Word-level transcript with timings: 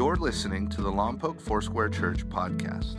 You're 0.00 0.16
listening 0.16 0.66
to 0.70 0.80
the 0.80 0.90
Lompoc 0.90 1.38
Foursquare 1.42 1.90
Church 1.90 2.26
podcast. 2.26 2.96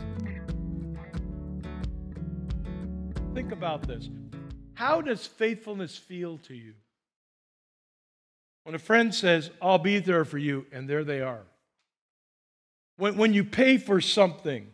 Think 3.34 3.50
about 3.50 3.88
this. 3.88 4.08
How 4.74 5.00
does 5.00 5.26
faithfulness 5.26 5.98
feel 5.98 6.38
to 6.46 6.54
you? 6.54 6.74
When 8.62 8.76
a 8.76 8.78
friend 8.78 9.12
says, 9.12 9.50
I'll 9.60 9.78
be 9.78 9.98
there 9.98 10.24
for 10.24 10.38
you, 10.38 10.64
and 10.70 10.88
there 10.88 11.02
they 11.02 11.22
are. 11.22 11.42
When, 12.98 13.16
when 13.16 13.34
you 13.34 13.42
pay 13.42 13.78
for 13.78 14.00
something 14.00 14.68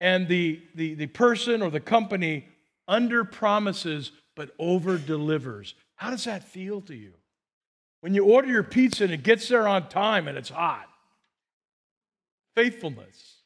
and 0.00 0.26
the, 0.26 0.60
the, 0.74 0.94
the 0.94 1.06
person 1.06 1.62
or 1.62 1.70
the 1.70 1.78
company 1.78 2.48
under 2.88 3.22
promises 3.22 4.10
but 4.34 4.50
over 4.58 4.98
delivers, 4.98 5.76
how 5.94 6.10
does 6.10 6.24
that 6.24 6.42
feel 6.42 6.80
to 6.80 6.94
you? 6.96 7.12
When 8.00 8.14
you 8.14 8.24
order 8.24 8.48
your 8.48 8.64
pizza 8.64 9.04
and 9.04 9.12
it 9.12 9.22
gets 9.22 9.46
there 9.46 9.68
on 9.68 9.88
time 9.88 10.26
and 10.26 10.36
it's 10.36 10.50
hot. 10.50 10.87
Faithfulness. 12.54 13.36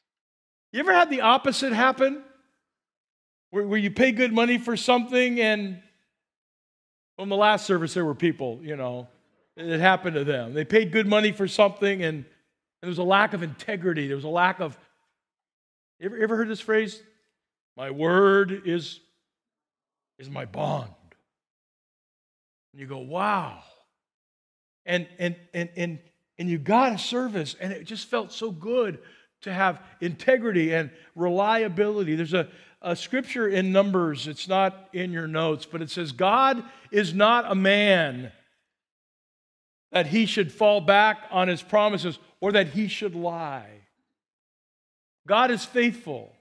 You 0.71 0.79
ever 0.79 0.93
had 0.93 1.09
the 1.09 1.21
opposite 1.21 1.73
happen? 1.73 2.23
Where, 3.51 3.67
where 3.67 3.79
you 3.79 3.91
pay 3.91 4.11
good 4.11 4.33
money 4.33 4.57
for 4.57 4.75
something 4.75 5.39
and 5.39 5.81
from 7.15 7.29
the 7.29 7.35
last 7.35 7.65
service 7.67 7.93
there 7.93 8.05
were 8.05 8.15
people, 8.15 8.59
you 8.63 8.75
know, 8.75 9.07
it 9.55 9.79
happened 9.79 10.15
to 10.15 10.23
them. 10.23 10.53
They 10.53 10.65
paid 10.65 10.91
good 10.91 11.05
money 11.05 11.31
for 11.31 11.47
something 11.47 12.01
and, 12.01 12.17
and 12.17 12.25
there 12.81 12.89
was 12.89 12.97
a 12.97 13.03
lack 13.03 13.33
of 13.33 13.43
integrity. 13.43 14.07
There 14.07 14.15
was 14.15 14.25
a 14.25 14.29
lack 14.29 14.59
of. 14.59 14.77
You 15.99 16.07
ever, 16.07 16.17
ever 16.17 16.35
heard 16.35 16.47
this 16.47 16.59
phrase? 16.59 17.01
My 17.77 17.91
word 17.91 18.63
is, 18.65 18.99
is 20.17 20.29
my 20.29 20.45
bond. 20.45 20.91
And 22.71 22.81
you 22.81 22.87
go, 22.87 22.99
wow. 22.99 23.59
And, 24.85 25.07
and, 25.17 25.35
and, 25.53 25.69
and, 25.75 25.99
and 26.37 26.49
you 26.49 26.57
got 26.57 26.93
a 26.93 26.97
service, 26.97 27.55
and 27.59 27.71
it 27.71 27.85
just 27.85 28.07
felt 28.07 28.31
so 28.31 28.51
good 28.51 28.99
to 29.41 29.53
have 29.53 29.81
integrity 30.01 30.73
and 30.73 30.89
reliability. 31.15 32.15
There's 32.15 32.33
a, 32.33 32.47
a 32.81 32.95
scripture 32.95 33.47
in 33.47 33.71
Numbers, 33.71 34.27
it's 34.27 34.47
not 34.47 34.89
in 34.93 35.11
your 35.11 35.27
notes, 35.27 35.65
but 35.65 35.81
it 35.81 35.89
says, 35.89 36.11
God 36.11 36.63
is 36.91 37.13
not 37.13 37.51
a 37.51 37.55
man 37.55 38.31
that 39.91 40.07
he 40.07 40.25
should 40.25 40.51
fall 40.51 40.81
back 40.81 41.23
on 41.29 41.47
his 41.47 41.61
promises 41.61 42.17
or 42.41 42.51
that 42.53 42.69
he 42.69 42.87
should 42.87 43.15
lie. 43.15 43.69
God 45.27 45.51
is 45.51 45.63
faithful. 45.63 46.33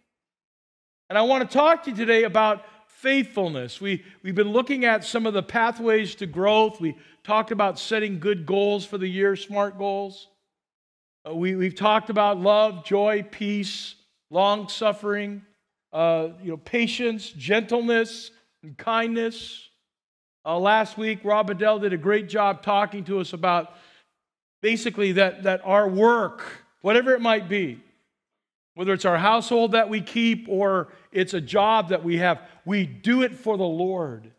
And 1.08 1.18
I 1.18 1.22
want 1.22 1.48
to 1.48 1.52
talk 1.52 1.84
to 1.84 1.90
you 1.90 1.96
today 1.96 2.24
about 2.24 2.64
faithfulness. 3.02 3.80
We, 3.80 4.04
we've 4.22 4.36
been 4.36 4.52
looking 4.52 4.84
at 4.84 5.04
some 5.04 5.26
of 5.26 5.34
the 5.34 5.42
pathways 5.42 6.14
to 6.16 6.26
growth. 6.26 6.80
We 6.80 6.96
talked 7.24 7.50
about 7.50 7.76
setting 7.76 8.20
good 8.20 8.46
goals 8.46 8.86
for 8.86 8.96
the 8.96 9.08
year, 9.08 9.34
smart 9.34 9.76
goals. 9.76 10.28
Uh, 11.28 11.34
we, 11.34 11.56
we've 11.56 11.74
talked 11.74 12.10
about 12.10 12.38
love, 12.38 12.84
joy, 12.84 13.26
peace, 13.28 13.96
long 14.30 14.68
suffering, 14.68 15.42
uh, 15.92 16.28
you 16.40 16.52
know, 16.52 16.56
patience, 16.56 17.30
gentleness, 17.30 18.30
and 18.62 18.78
kindness. 18.78 19.68
Uh, 20.44 20.56
last 20.56 20.96
week, 20.96 21.24
Rob 21.24 21.50
Adele 21.50 21.80
did 21.80 21.92
a 21.92 21.98
great 21.98 22.28
job 22.28 22.62
talking 22.62 23.02
to 23.04 23.18
us 23.18 23.32
about 23.32 23.74
basically 24.60 25.10
that, 25.12 25.42
that 25.42 25.60
our 25.64 25.88
work, 25.88 26.44
whatever 26.82 27.14
it 27.14 27.20
might 27.20 27.48
be, 27.48 27.80
whether 28.74 28.92
it's 28.92 29.04
our 29.04 29.18
household 29.18 29.72
that 29.72 29.88
we 29.88 30.00
keep 30.00 30.46
or 30.48 30.88
it's 31.10 31.34
a 31.34 31.40
job 31.40 31.90
that 31.90 32.02
we 32.02 32.18
have, 32.18 32.40
we 32.64 32.86
do 32.86 33.22
it 33.22 33.34
for 33.34 33.56
the 33.56 33.64
Lord. 33.64 34.30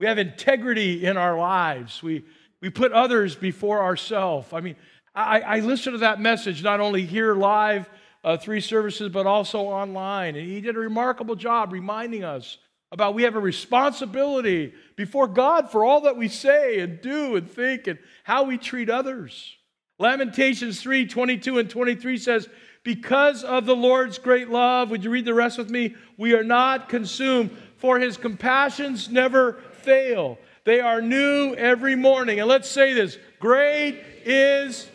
We 0.00 0.06
have 0.06 0.18
integrity 0.18 1.04
in 1.04 1.16
our 1.16 1.38
lives. 1.38 2.02
We, 2.02 2.24
we 2.60 2.70
put 2.70 2.92
others 2.92 3.34
before 3.34 3.82
ourselves. 3.82 4.48
I 4.52 4.60
mean, 4.60 4.76
I, 5.14 5.40
I 5.40 5.60
listened 5.60 5.94
to 5.94 5.98
that 5.98 6.20
message 6.20 6.62
not 6.62 6.80
only 6.80 7.04
here 7.04 7.34
live, 7.34 7.88
uh, 8.24 8.36
three 8.36 8.60
services, 8.60 9.10
but 9.10 9.26
also 9.26 9.60
online. 9.60 10.36
And 10.36 10.46
he 10.46 10.60
did 10.60 10.76
a 10.76 10.80
remarkable 10.80 11.36
job 11.36 11.72
reminding 11.72 12.24
us 12.24 12.58
about 12.92 13.14
we 13.14 13.22
have 13.24 13.36
a 13.36 13.40
responsibility 13.40 14.74
before 14.96 15.26
God 15.26 15.70
for 15.70 15.84
all 15.84 16.02
that 16.02 16.16
we 16.16 16.28
say 16.28 16.80
and 16.80 17.00
do 17.00 17.36
and 17.36 17.50
think 17.50 17.86
and 17.86 17.98
how 18.24 18.44
we 18.44 18.58
treat 18.58 18.90
others. 18.90 19.56
Lamentations 19.98 20.80
3 20.80 21.06
22 21.06 21.58
and 21.58 21.70
23 21.70 22.18
says, 22.18 22.48
because 22.86 23.42
of 23.42 23.66
the 23.66 23.74
Lord's 23.74 24.16
great 24.16 24.48
love, 24.48 24.90
would 24.90 25.02
you 25.02 25.10
read 25.10 25.24
the 25.24 25.34
rest 25.34 25.58
with 25.58 25.68
me? 25.68 25.96
We 26.16 26.34
are 26.34 26.44
not 26.44 26.88
consumed, 26.88 27.50
for 27.78 27.98
his 27.98 28.16
compassions 28.16 29.08
never 29.08 29.54
fail. 29.72 30.38
They 30.62 30.78
are 30.78 31.02
new 31.02 31.52
every 31.54 31.96
morning. 31.96 32.38
And 32.38 32.48
let's 32.48 32.70
say 32.70 32.92
this 32.92 33.18
great 33.40 34.00
is, 34.24 34.88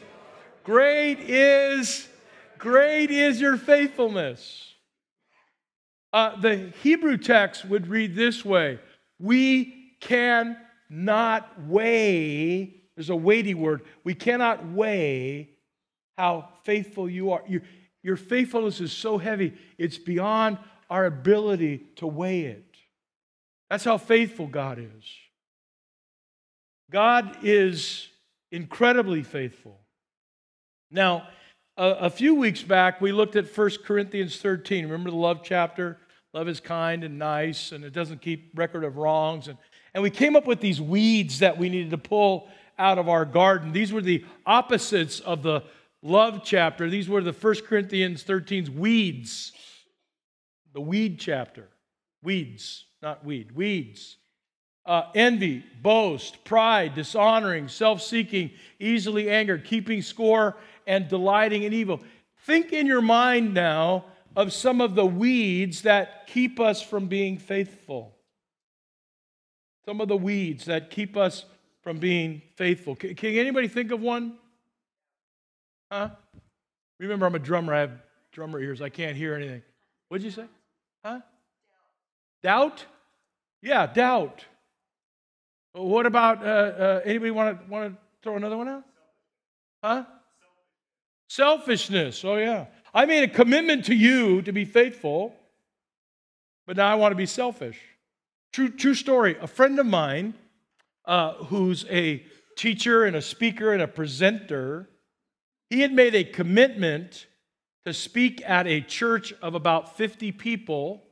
great 0.64 1.20
is, 1.20 2.08
great 2.58 3.12
is 3.12 3.42
your 3.42 3.58
faithfulness. 3.58 4.74
Uh, 6.14 6.40
the 6.40 6.72
Hebrew 6.82 7.18
text 7.18 7.66
would 7.66 7.88
read 7.88 8.16
this 8.16 8.46
way 8.46 8.80
We 9.20 9.96
cannot 10.00 11.62
weigh, 11.68 12.81
there's 13.02 13.10
a 13.10 13.16
weighty 13.16 13.56
word, 13.56 13.82
we 14.04 14.14
cannot 14.14 14.68
weigh 14.68 15.50
how 16.20 16.50
faithful 16.66 17.10
you 17.10 17.32
are. 17.32 17.42
You, 17.48 17.62
your 18.04 18.16
faithfulness 18.16 18.80
is 18.80 18.94
so 18.94 19.18
heavy, 19.18 19.56
it's 19.80 19.98
beyond 19.98 20.60
our 20.88 21.08
ability 21.08 21.80
to 21.96 22.06
weigh 22.06 22.42
it. 22.42 22.78
That's 23.72 23.84
how 23.84 23.98
faithful 23.98 24.46
God 24.46 24.78
is. 24.78 25.04
God 26.92 27.38
is 27.42 28.08
incredibly 28.52 29.24
faithful. 29.24 29.80
Now, 30.92 31.28
a, 31.78 31.90
a, 32.02 32.10
few 32.12 32.36
weeks 32.36 32.62
back, 32.62 33.02
we 33.02 33.12
looked 33.12 33.36
at 33.36 33.58
1 33.58 33.70
Corinthians 33.84 34.38
13. 34.38 34.84
Remember 34.84 35.10
the 35.10 35.16
love 35.16 35.40
chapter? 35.44 35.98
Love 36.36 36.48
is 36.48 36.60
kind 36.60 37.04
and 37.04 37.18
nice, 37.18 37.72
and 37.72 37.84
it 37.84 37.94
doesn't 37.94 38.22
keep 38.22 38.52
record 38.54 38.84
of 38.84 38.98
wrongs. 38.98 39.48
And, 39.48 39.58
and 39.94 40.04
we 40.04 40.10
came 40.10 40.36
up 40.36 40.46
with 40.46 40.62
these 40.62 40.80
weeds 40.80 41.40
that 41.40 41.58
we 41.58 41.70
needed 41.70 41.92
to 41.92 41.98
pull 41.98 42.50
out 42.78 42.98
of 42.98 43.10
our 43.10 43.26
garden. 43.26 43.72
These 43.72 43.94
were 43.94 44.02
the 44.02 44.26
opposites 44.46 45.20
of 45.20 45.44
the 45.44 45.64
love 46.02 46.42
chapter. 46.44 46.90
These 46.90 47.10
were 47.10 47.22
the 47.22 47.34
1 47.34 47.56
Corinthians 47.68 48.24
13's 48.24 48.70
weeds. 48.70 49.52
The 50.74 50.82
weed 50.82 51.20
chapter. 51.20 51.68
Weeds, 52.24 52.86
not 53.02 53.26
weed, 53.26 53.52
weeds. 53.52 54.18
Uh, 54.86 55.04
envy, 55.14 55.64
boast, 55.82 56.44
pride, 56.44 56.96
dishonoring, 56.96 57.68
self 57.68 58.02
seeking, 58.02 58.52
easily 58.80 59.30
angered, 59.30 59.64
keeping 59.64 60.02
score, 60.02 60.58
and 60.88 61.08
delighting 61.08 61.64
in 61.64 61.74
evil. 61.74 62.02
Think 62.46 62.74
in 62.74 62.88
your 62.88 63.02
mind 63.02 63.54
now 63.54 64.06
of 64.36 64.54
some 64.54 64.82
of 64.82 64.96
the 64.96 65.06
weeds 65.06 65.84
that 65.84 66.28
keep 66.28 66.60
us 66.60 66.82
from 66.82 67.08
being 67.08 67.38
faithful. 67.38 68.16
Some 69.86 70.02
of 70.02 70.08
the 70.08 70.18
weeds 70.18 70.66
that 70.66 70.90
keep 70.90 71.18
us 71.18 71.46
from 71.84 71.98
being 71.98 72.42
faithful. 72.56 72.96
Can, 72.96 73.16
can 73.16 73.36
anybody 73.36 73.68
think 73.68 73.92
of 73.92 74.02
one? 74.02 74.38
Huh? 75.92 76.10
Remember, 77.00 77.26
I'm 77.26 77.36
a 77.36 77.40
drummer. 77.40 77.74
I 77.74 77.80
have 77.82 77.92
drummer 78.32 78.60
ears. 78.60 78.82
I 78.82 78.90
can't 78.90 79.18
hear 79.18 79.36
anything. 79.36 79.62
What'd 80.10 80.24
you 80.24 80.32
say? 80.32 80.46
Huh? 81.04 81.20
Doubt? 82.44 82.86
Yeah, 83.62 83.88
doubt. 83.88 84.46
What 85.74 86.06
about 86.06 86.46
uh, 86.46 86.50
uh, 86.50 87.02
anybody 87.06 87.32
want 87.32 87.60
to 87.60 87.72
want 87.72 87.94
to 87.94 87.98
throw 88.22 88.36
another 88.36 88.58
one 88.58 88.68
out? 88.68 88.84
Huh? 89.84 90.06
Selfishness. 91.30 92.24
Oh 92.26 92.36
yeah. 92.36 92.66
I 92.94 93.06
made 93.06 93.24
a 93.24 93.28
commitment 93.28 93.86
to 93.86 93.96
you 93.96 94.42
to 94.42 94.52
be 94.52 94.66
faithful, 94.66 95.34
but 96.68 96.76
now 96.76 96.92
I 96.92 96.96
want 96.96 97.14
to 97.14 97.16
be 97.16 97.26
selfish. 97.26 97.80
True, 98.52 98.70
true 98.70 98.96
story. 98.96 99.38
A 99.40 99.48
friend 99.48 99.80
of 99.80 99.86
mine, 99.86 100.34
uh, 101.12 101.34
who's 101.34 101.86
a 101.90 102.24
teacher 102.56 103.04
and 103.04 103.18
a 103.18 103.22
speaker 103.22 103.74
and 103.74 103.82
a 103.82 103.88
presenter, 103.88 104.90
he 105.70 105.82
had 105.82 105.92
made 105.92 106.16
a 106.16 106.24
commitment 106.24 107.28
to 107.86 107.94
speak 107.94 108.42
at 108.48 108.66
a 108.66 108.80
church 108.80 109.34
of 109.42 109.54
about 109.54 109.98
50 109.98 110.32
people 110.32 111.04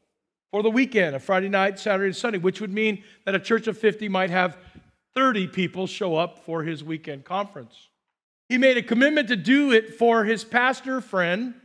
for 0.51 0.63
the 0.63 0.72
weekend, 0.72 1.18
a 1.18 1.19
Friday 1.19 1.50
night, 1.50 1.78
Saturday, 1.78 2.06
and 2.06 2.16
Sunday, 2.16 2.38
which 2.38 2.62
would 2.62 2.72
mean 2.72 3.04
that 3.25 3.36
a 3.36 3.40
church 3.42 3.68
of 3.68 3.78
50 3.78 4.07
might 4.07 4.30
have 4.30 4.57
30 5.16 5.48
people 5.48 5.86
show 5.86 6.16
up 6.16 6.45
for 6.45 6.63
his 6.63 6.81
weekend 6.81 7.25
conference. 7.25 7.90
He 8.48 8.57
made 8.57 8.78
a 8.78 8.81
commitment 8.81 9.28
to 9.28 9.36
do 9.36 9.74
it 9.74 9.95
for 9.95 10.24
his 10.24 10.45
pastor 10.45 11.02
friend. 11.02 11.56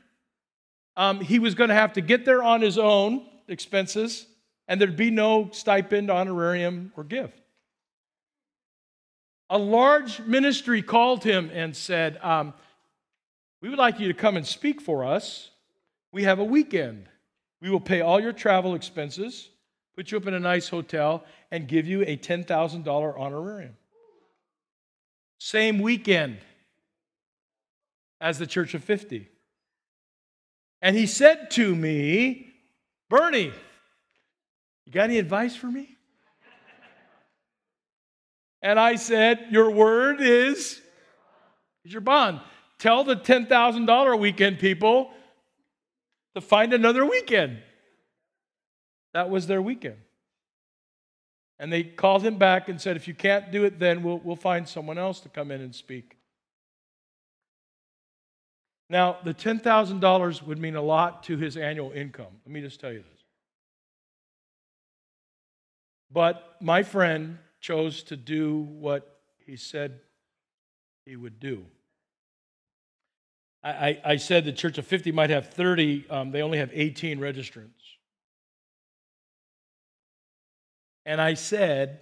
Um, 0.97 1.21
he 1.21 1.39
was 1.39 1.55
going 1.55 1.69
to 1.69 1.77
have 1.77 1.93
to 1.93 2.01
get 2.01 2.25
there 2.25 2.43
on 2.43 2.63
his 2.63 2.79
own 2.79 3.27
expenses, 3.47 4.27
and 4.67 4.81
there'd 4.81 4.97
be 4.97 5.13
no 5.13 5.51
stipend, 5.53 6.11
honorarium, 6.11 6.93
or 6.97 7.05
gift. 7.05 7.44
A 9.55 9.59
large 9.59 10.19
ministry 10.19 10.83
called 10.83 11.23
him 11.23 11.49
and 11.55 11.77
said, 11.77 12.19
um, 12.23 12.55
we 13.63 13.69
would 13.69 13.79
like 13.79 14.01
you 14.01 14.09
to 14.09 14.15
come 14.15 14.37
and 14.37 14.45
speak 14.45 14.81
for 14.81 15.05
us. 15.05 15.49
We 16.11 16.25
have 16.25 16.41
a 16.41 16.45
weekend. 16.45 17.07
We 17.63 17.71
will 17.71 17.79
pay 17.79 18.01
all 18.01 18.19
your 18.21 18.33
travel 18.33 18.75
expenses, 18.75 19.49
put 19.95 20.11
you 20.11 20.19
up 20.19 20.27
in 20.27 20.35
a 20.35 20.41
nice 20.41 20.69
hotel, 20.69 21.25
and 21.53 21.69
give 21.69 21.87
you 21.87 22.03
a 22.03 22.17
$10,000 22.17 23.17
honorarium. 23.17 23.77
Same 25.39 25.79
weekend. 25.79 26.39
as 28.21 28.41
the 28.41 28.47
church 28.47 28.75
of 28.75 28.83
50. 28.83 29.29
And 30.83 30.97
he 30.97 31.07
said 31.07 31.53
to 31.53 31.77
me, 31.77 32.55
Bernie, 33.09 33.53
you 34.85 34.93
got 34.93 35.05
any 35.05 35.19
advice 35.19 35.55
for 35.55 35.69
me? 35.69 35.94
And 38.65 38.81
I 38.81 38.97
said, 38.97 39.49
Your 39.51 39.71
word 39.71 40.23
is, 40.23 40.81
is 41.85 41.93
your 41.93 42.01
bond. 42.01 42.41
Tell 42.79 43.05
the 43.05 43.15
$10,000 43.15 44.19
weekend 44.19 44.59
people 44.59 45.11
to 46.35 46.41
find 46.41 46.73
another 46.73 47.05
weekend. 47.05 47.59
That 49.13 49.29
was 49.29 49.47
their 49.47 49.61
weekend. 49.61 49.99
And 51.59 51.71
they 51.71 51.85
called 51.85 52.23
him 52.25 52.39
back 52.39 52.71
and 52.71 52.81
said, 52.81 52.97
If 52.97 53.07
you 53.07 53.13
can't 53.13 53.53
do 53.53 53.65
it, 53.65 53.79
then 53.79 54.03
we'll, 54.03 54.19
we'll 54.25 54.35
find 54.35 54.67
someone 54.67 54.97
else 54.97 55.21
to 55.21 55.29
come 55.29 55.51
in 55.51 55.61
and 55.61 55.75
speak. 55.75 56.17
Now, 58.89 59.19
the 59.25 59.35
$10,000 59.35 60.43
would 60.43 60.59
mean 60.59 60.77
a 60.77 60.83
lot 60.83 61.23
to 61.25 61.37
his 61.37 61.59
annual 61.59 61.93
income. 61.93 62.33
Let 62.47 62.53
me 62.53 62.63
just 62.63 62.81
tell 62.81 62.93
you 62.93 63.01
this. 63.01 63.25
But 66.11 66.57
my 66.61 66.83
friend 66.83 67.39
chose 67.65 68.03
to 68.03 68.15
do 68.15 68.59
what 68.79 69.21
he 69.47 69.57
said 69.57 69.99
he 71.07 71.17
would 71.17 71.41
do. 71.41 71.65
I, 73.63 73.99
I, 74.05 74.17
said 74.17 74.45
the 74.45 74.53
church 74.53 74.77
of 74.77 74.87
50 74.87 75.13
might 75.13 75.31
have 75.31 75.49
30, 75.49 76.05
um, 76.11 76.31
they 76.31 76.43
only 76.43 76.59
have 76.59 76.69
18 76.75 77.19
registrants. 77.19 77.71
And 81.07 81.19
I 81.19 81.33
said 81.33 82.01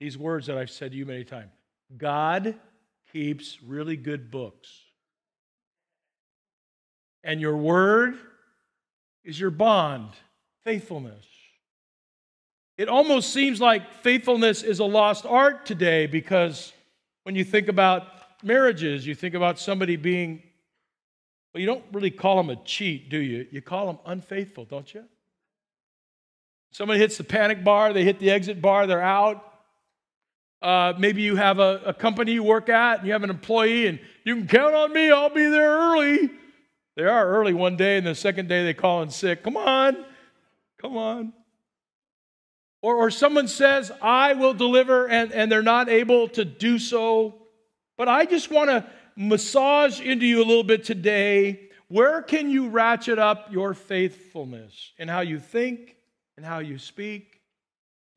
these 0.00 0.18
words 0.18 0.48
that 0.48 0.58
I've 0.58 0.70
said 0.70 0.90
to 0.90 0.96
you 0.96 1.06
many 1.06 1.22
times 1.22 1.52
God 1.96 2.56
keeps 3.12 3.62
really 3.62 3.96
good 3.96 4.32
books. 4.32 4.68
And 7.22 7.40
your 7.40 7.56
word 7.56 8.16
is 9.22 9.38
your 9.38 9.50
bond, 9.50 10.10
faithfulness. 10.64 11.24
It 12.78 12.88
almost 12.88 13.32
seems 13.32 13.60
like 13.60 13.92
faithfulness 13.92 14.62
is 14.62 14.78
a 14.78 14.84
lost 14.84 15.26
art 15.26 15.66
today 15.66 16.06
because 16.06 16.72
when 17.24 17.34
you 17.34 17.42
think 17.42 17.66
about 17.66 18.06
marriages, 18.44 19.04
you 19.04 19.16
think 19.16 19.34
about 19.34 19.58
somebody 19.58 19.96
being, 19.96 20.44
well, 21.52 21.60
you 21.60 21.66
don't 21.66 21.84
really 21.92 22.12
call 22.12 22.36
them 22.36 22.50
a 22.50 22.56
cheat, 22.64 23.10
do 23.10 23.18
you? 23.18 23.48
You 23.50 23.60
call 23.60 23.86
them 23.86 23.98
unfaithful, 24.06 24.64
don't 24.64 24.94
you? 24.94 25.04
Somebody 26.70 27.00
hits 27.00 27.16
the 27.16 27.24
panic 27.24 27.64
bar, 27.64 27.92
they 27.92 28.04
hit 28.04 28.20
the 28.20 28.30
exit 28.30 28.62
bar, 28.62 28.86
they're 28.86 29.02
out. 29.02 29.44
Uh, 30.62 30.92
maybe 30.98 31.22
you 31.22 31.34
have 31.34 31.58
a, 31.58 31.82
a 31.86 31.94
company 31.94 32.32
you 32.32 32.44
work 32.44 32.68
at 32.68 32.98
and 32.98 33.06
you 33.08 33.12
have 33.12 33.24
an 33.24 33.30
employee 33.30 33.88
and 33.88 33.98
you 34.24 34.36
can 34.36 34.46
count 34.46 34.74
on 34.74 34.92
me, 34.92 35.10
I'll 35.10 35.34
be 35.34 35.46
there 35.46 35.68
early. 35.68 36.30
They 36.94 37.04
are 37.04 37.26
early 37.26 37.54
one 37.54 37.76
day 37.76 37.96
and 37.96 38.06
the 38.06 38.14
second 38.14 38.48
day 38.48 38.62
they 38.62 38.74
call 38.74 39.02
in 39.02 39.10
sick. 39.10 39.42
Come 39.42 39.56
on, 39.56 40.04
come 40.80 40.96
on. 40.96 41.32
Or, 42.88 42.96
or 42.96 43.10
someone 43.10 43.48
says, 43.48 43.92
I 44.00 44.32
will 44.32 44.54
deliver, 44.54 45.06
and, 45.10 45.30
and 45.32 45.52
they're 45.52 45.60
not 45.60 45.90
able 45.90 46.26
to 46.28 46.42
do 46.42 46.78
so. 46.78 47.34
But 47.98 48.08
I 48.08 48.24
just 48.24 48.50
want 48.50 48.70
to 48.70 48.86
massage 49.14 50.00
into 50.00 50.24
you 50.24 50.38
a 50.38 50.46
little 50.46 50.64
bit 50.64 50.84
today. 50.84 51.68
Where 51.88 52.22
can 52.22 52.48
you 52.48 52.70
ratchet 52.70 53.18
up 53.18 53.52
your 53.52 53.74
faithfulness 53.74 54.94
in 54.96 55.06
how 55.06 55.20
you 55.20 55.38
think, 55.38 55.96
and 56.38 56.46
how 56.46 56.60
you 56.60 56.78
speak, 56.78 57.42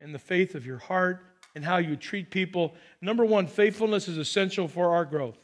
in 0.00 0.12
the 0.12 0.18
faith 0.18 0.54
of 0.54 0.64
your 0.64 0.78
heart, 0.78 1.22
and 1.54 1.62
how 1.62 1.76
you 1.76 1.94
treat 1.94 2.30
people? 2.30 2.72
Number 3.02 3.26
one, 3.26 3.48
faithfulness 3.48 4.08
is 4.08 4.16
essential 4.16 4.68
for 4.68 4.94
our 4.94 5.04
growth. 5.04 5.36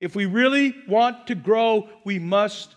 If 0.00 0.14
we 0.14 0.26
really 0.26 0.76
want 0.86 1.26
to 1.26 1.34
grow, 1.34 1.88
we 2.04 2.20
must 2.20 2.76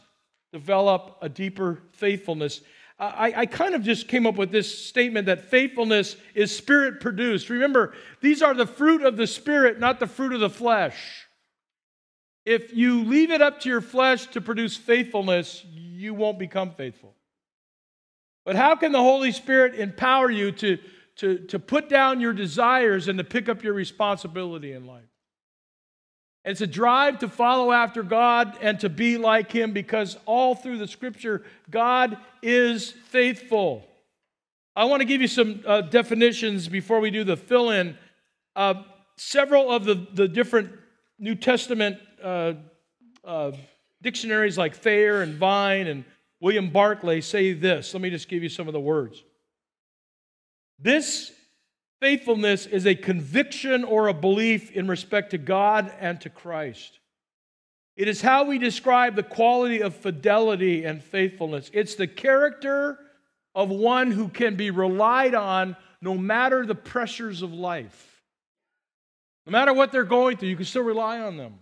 develop 0.52 1.20
a 1.22 1.30
deeper 1.30 1.84
faithfulness. 1.92 2.62
I, 3.00 3.34
I, 3.42 3.46
kind 3.46 3.76
of 3.76 3.84
just 3.84 4.08
came 4.08 4.26
up 4.26 4.38
with 4.38 4.50
this 4.52 4.86
statement 4.88 5.28
that 5.28 5.52
faithfulness 5.52 6.16
is 6.34 6.56
spirit 6.56 7.00
produced. 7.00 7.48
Remember, 7.50 7.94
these 8.22 8.42
are 8.42 8.56
the 8.56 8.66
fruit 8.66 9.04
of 9.04 9.18
the 9.18 9.28
spirit, 9.28 9.80
not 9.80 10.00
the 10.00 10.08
fruit 10.08 10.34
of 10.34 10.40
the 10.40 10.50
flesh. 10.50 11.28
If 12.44 12.74
you 12.74 13.04
leave 13.04 13.30
it 13.30 13.42
up 13.42 13.60
to 13.62 13.70
your 13.70 13.82
flesh 13.82 14.26
to 14.28 14.42
produce 14.42 14.78
faithfulness, 14.78 15.64
you 15.70 16.16
won't 16.16 16.40
become 16.40 16.72
faithful. 16.72 17.14
But 18.46 18.56
how 18.56 18.76
can 18.76 18.94
the 18.94 19.04
Holy 19.04 19.32
Spirit 19.32 19.76
empower 19.76 20.32
you 20.32 20.52
to, 20.54 20.80
to, 21.18 21.40
to 21.48 21.60
put 21.60 21.90
down 21.90 22.20
your 22.20 22.34
desires 22.34 23.10
and 23.10 23.20
to 23.20 23.24
pick 23.24 23.48
up 23.48 23.62
your 23.62 23.74
responsibility 23.74 24.72
in 24.72 24.88
life? 24.88 25.04
It's 26.48 26.62
a 26.62 26.68
drive 26.68 27.20
to 27.20 27.28
follow 27.28 27.74
after 27.74 28.02
God 28.04 28.58
and 28.62 28.80
to 28.80 28.88
be 28.88 29.18
like 29.18 29.52
Him 29.52 29.74
because 29.74 30.18
all 30.26 30.56
through 30.56 30.78
the 30.78 30.88
scripture, 30.88 31.44
God 31.70 32.18
is 32.42 32.92
faithful. 32.92 33.86
I 34.74 34.86
want 34.86 35.02
to 35.02 35.06
give 35.06 35.20
you 35.20 35.28
some 35.28 35.62
uh, 35.68 35.82
definitions 35.82 36.70
before 36.70 37.02
we 37.02 37.12
do 37.12 37.26
the 37.26 37.36
fill 37.36 37.72
in. 37.72 37.98
Uh, 38.56 38.84
several 39.18 39.70
of 39.70 39.84
the, 39.84 40.08
the 40.14 40.30
different 40.30 40.72
New 41.20 41.36
Testament 41.36 41.98
uh, 42.24 42.54
uh, 43.26 43.52
dictionaries 44.02 44.58
like 44.58 44.74
Thayer 44.74 45.22
and 45.24 45.36
Vine 45.36 45.88
and 45.88 46.06
William 46.40 46.70
Barclay 46.70 47.20
say 47.20 47.52
this. 47.52 47.94
Let 47.94 48.02
me 48.02 48.10
just 48.10 48.30
give 48.30 48.42
you 48.42 48.50
some 48.50 48.68
of 48.68 48.74
the 48.74 48.80
words. 48.80 49.22
This 50.80 51.34
Faithfulness 52.00 52.68
is 52.68 52.86
a 52.86 52.96
conviction 52.96 53.84
or 53.84 54.08
a 54.08 54.14
belief 54.14 54.72
in 54.72 54.88
respect 54.88 55.32
to 55.32 55.38
God 55.38 55.92
and 56.00 56.22
to 56.22 56.30
Christ. 56.30 57.00
It 57.96 58.08
is 58.08 58.22
how 58.22 58.46
we 58.46 58.60
describe 58.60 59.16
the 59.16 59.24
quality 59.24 59.82
of 59.82 59.96
fidelity 59.96 60.84
and 60.84 61.04
faithfulness. 61.04 61.72
It's 61.74 61.96
the 61.96 62.06
character 62.06 63.00
of 63.56 63.70
one 63.70 64.12
who 64.12 64.30
can 64.30 64.56
be 64.56 64.70
relied 64.70 65.34
on 65.34 65.76
no 66.00 66.16
matter 66.16 66.64
the 66.64 66.76
pressures 66.76 67.42
of 67.42 67.52
life. 67.52 68.22
No 69.48 69.52
matter 69.52 69.74
what 69.74 69.92
they're 69.92 70.04
going 70.04 70.38
through, 70.38 70.50
you 70.50 70.56
can 70.56 70.66
still 70.66 70.84
rely 70.84 71.20
on 71.20 71.38
them. 71.38 71.56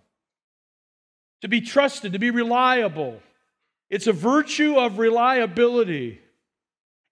To 1.42 1.48
be 1.48 1.62
trusted, 1.62 2.12
to 2.12 2.20
be 2.20 2.32
reliable. 2.32 3.22
It's 3.90 4.08
a 4.08 4.14
virtue 4.14 4.76
of 4.78 4.98
reliability. 4.98 6.20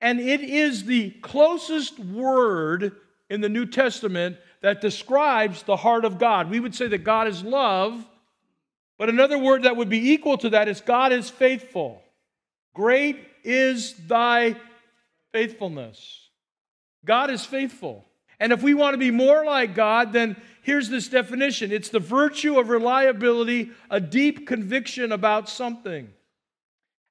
And 0.01 0.19
it 0.19 0.41
is 0.41 0.83
the 0.83 1.11
closest 1.21 1.97
word 1.97 2.97
in 3.33 3.41
the 3.41 3.49
New 3.49 3.65
Testament 3.65 4.37
that 4.61 4.79
describes 4.79 5.63
the 5.63 5.75
heart 5.75 6.05
of 6.05 6.19
God. 6.19 6.51
We 6.51 6.59
would 6.59 6.75
say 6.75 6.87
that 6.87 6.99
God 6.99 7.27
is 7.27 7.43
love, 7.43 8.05
but 8.99 9.09
another 9.09 9.39
word 9.39 9.63
that 9.63 9.75
would 9.75 9.89
be 9.89 10.11
equal 10.11 10.37
to 10.37 10.51
that 10.51 10.67
is 10.67 10.81
God 10.81 11.11
is 11.11 11.31
faithful. 11.31 11.99
Great 12.75 13.17
is 13.43 13.95
thy 13.95 14.55
faithfulness. 15.31 16.29
God 17.05 17.31
is 17.31 17.43
faithful. 17.43 18.05
And 18.39 18.53
if 18.53 18.61
we 18.61 18.75
want 18.75 18.93
to 18.93 18.99
be 18.99 19.09
more 19.09 19.43
like 19.43 19.73
God, 19.73 20.13
then 20.13 20.39
here's 20.61 20.89
this 20.89 21.07
definition 21.07 21.71
it's 21.71 21.89
the 21.89 21.99
virtue 21.99 22.59
of 22.59 22.69
reliability, 22.69 23.71
a 23.89 23.99
deep 23.99 24.45
conviction 24.45 25.11
about 25.11 25.49
something. 25.49 26.07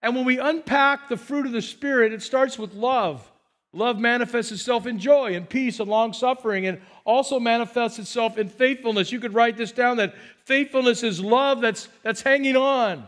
And 0.01 0.15
when 0.15 0.25
we 0.25 0.39
unpack 0.39 1.09
the 1.09 1.17
fruit 1.17 1.47
of 1.47 1.53
the 1.53 1.63
Spirit, 1.63 2.13
it 2.13 2.23
starts 2.23 2.61
with 2.61 2.75
love. 2.75 3.29
Love 3.75 3.99
manifests 3.99 4.53
itself 4.53 4.87
in 4.87 4.99
joy 4.99 5.35
and 5.35 5.49
peace 5.49 5.81
and 5.81 5.89
long 5.89 6.13
suffering 6.13 6.67
and 6.67 6.81
also 7.05 7.41
manifests 7.41 7.99
itself 7.99 8.37
in 8.37 8.49
faithfulness. 8.49 9.11
You 9.11 9.19
could 9.19 9.33
write 9.33 9.57
this 9.57 9.73
down 9.73 9.97
that 9.97 10.15
faithfulness 10.45 11.03
is 11.03 11.21
love 11.21 11.63
that's, 11.63 11.89
that's 12.03 12.21
hanging 12.21 12.57
on. 12.57 13.07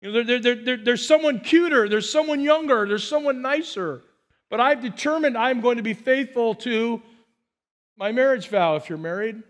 You 0.00 0.10
know, 0.10 0.24
there, 0.24 0.40
there, 0.40 0.54
there, 0.56 0.76
there's 0.78 1.06
someone 1.06 1.38
cuter, 1.38 1.88
there's 1.88 2.10
someone 2.10 2.40
younger, 2.40 2.88
there's 2.88 3.06
someone 3.06 3.40
nicer. 3.40 4.02
But 4.50 4.58
I've 4.60 4.82
determined 4.82 5.38
I'm 5.38 5.60
going 5.60 5.76
to 5.76 5.82
be 5.84 5.94
faithful 5.94 6.56
to 6.56 7.00
my 7.96 8.10
marriage 8.10 8.48
vow 8.48 8.74
if 8.74 8.88
you're 8.88 8.98
married. 8.98 9.40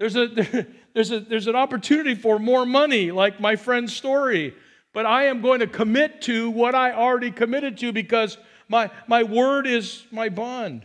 There's, 0.00 0.16
a, 0.16 0.26
there's, 0.92 1.12
a, 1.12 1.20
there's 1.20 1.46
an 1.46 1.54
opportunity 1.54 2.16
for 2.16 2.40
more 2.40 2.66
money, 2.66 3.12
like 3.12 3.38
my 3.38 3.54
friend's 3.54 3.94
story 3.94 4.54
but 4.92 5.06
I 5.06 5.26
am 5.26 5.40
going 5.40 5.60
to 5.60 5.66
commit 5.66 6.22
to 6.22 6.50
what 6.50 6.74
I 6.74 6.92
already 6.92 7.30
committed 7.30 7.78
to 7.78 7.92
because 7.92 8.38
my, 8.68 8.90
my 9.06 9.22
word 9.22 9.66
is 9.66 10.04
my 10.10 10.28
bond. 10.28 10.84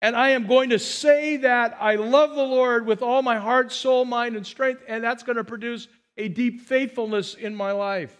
And 0.00 0.14
I 0.14 0.30
am 0.30 0.46
going 0.46 0.70
to 0.70 0.78
say 0.78 1.38
that 1.38 1.76
I 1.80 1.96
love 1.96 2.36
the 2.36 2.42
Lord 2.42 2.86
with 2.86 3.02
all 3.02 3.20
my 3.22 3.38
heart, 3.38 3.72
soul, 3.72 4.04
mind, 4.04 4.36
and 4.36 4.46
strength, 4.46 4.82
and 4.86 5.02
that's 5.02 5.22
going 5.22 5.36
to 5.36 5.44
produce 5.44 5.88
a 6.16 6.28
deep 6.28 6.60
faithfulness 6.60 7.34
in 7.34 7.54
my 7.54 7.72
life. 7.72 8.16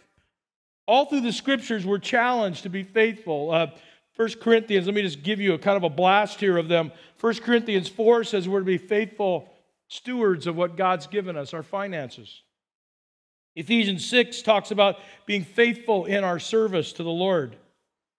All 0.87 1.05
through 1.05 1.21
the 1.21 1.33
scriptures, 1.33 1.87
we're 1.87 1.99
challenged 1.99 2.65
to 2.65 2.69
be 2.69 2.83
faithful. 2.83 3.51
Uh, 3.53 3.69
1 4.17 4.31
Corinthians, 4.41 4.87
let 4.87 4.95
me 4.95 5.03
just 5.03 5.23
give 5.23 5.39
you 5.39 5.55
a 5.55 5.59
kind 5.59 5.77
of 5.77 5.85
a 5.85 5.91
blast 5.91 6.41
here 6.41 6.57
of 6.57 6.67
them. 6.69 6.91
1 7.21 7.35
Corinthians 7.37 7.89
4 7.89 8.25
says 8.25 8.49
we're 8.49 8.61
to 8.61 8.65
be 8.65 8.79
faithful 8.79 9.49
stewards 9.87 10.47
of 10.47 10.57
what 10.57 10.77
God's 10.77 11.07
given 11.07 11.37
us, 11.37 11.55
our 11.55 11.63
finances. 11.63 12.43
Ephesians 13.59 14.07
6 14.07 14.43
talks 14.43 14.71
about 14.71 15.01
being 15.27 15.43
faithful 15.43 16.05
in 16.05 16.23
our 16.23 16.39
service 16.39 16.93
to 16.93 17.03
the 17.03 17.11
Lord 17.11 17.57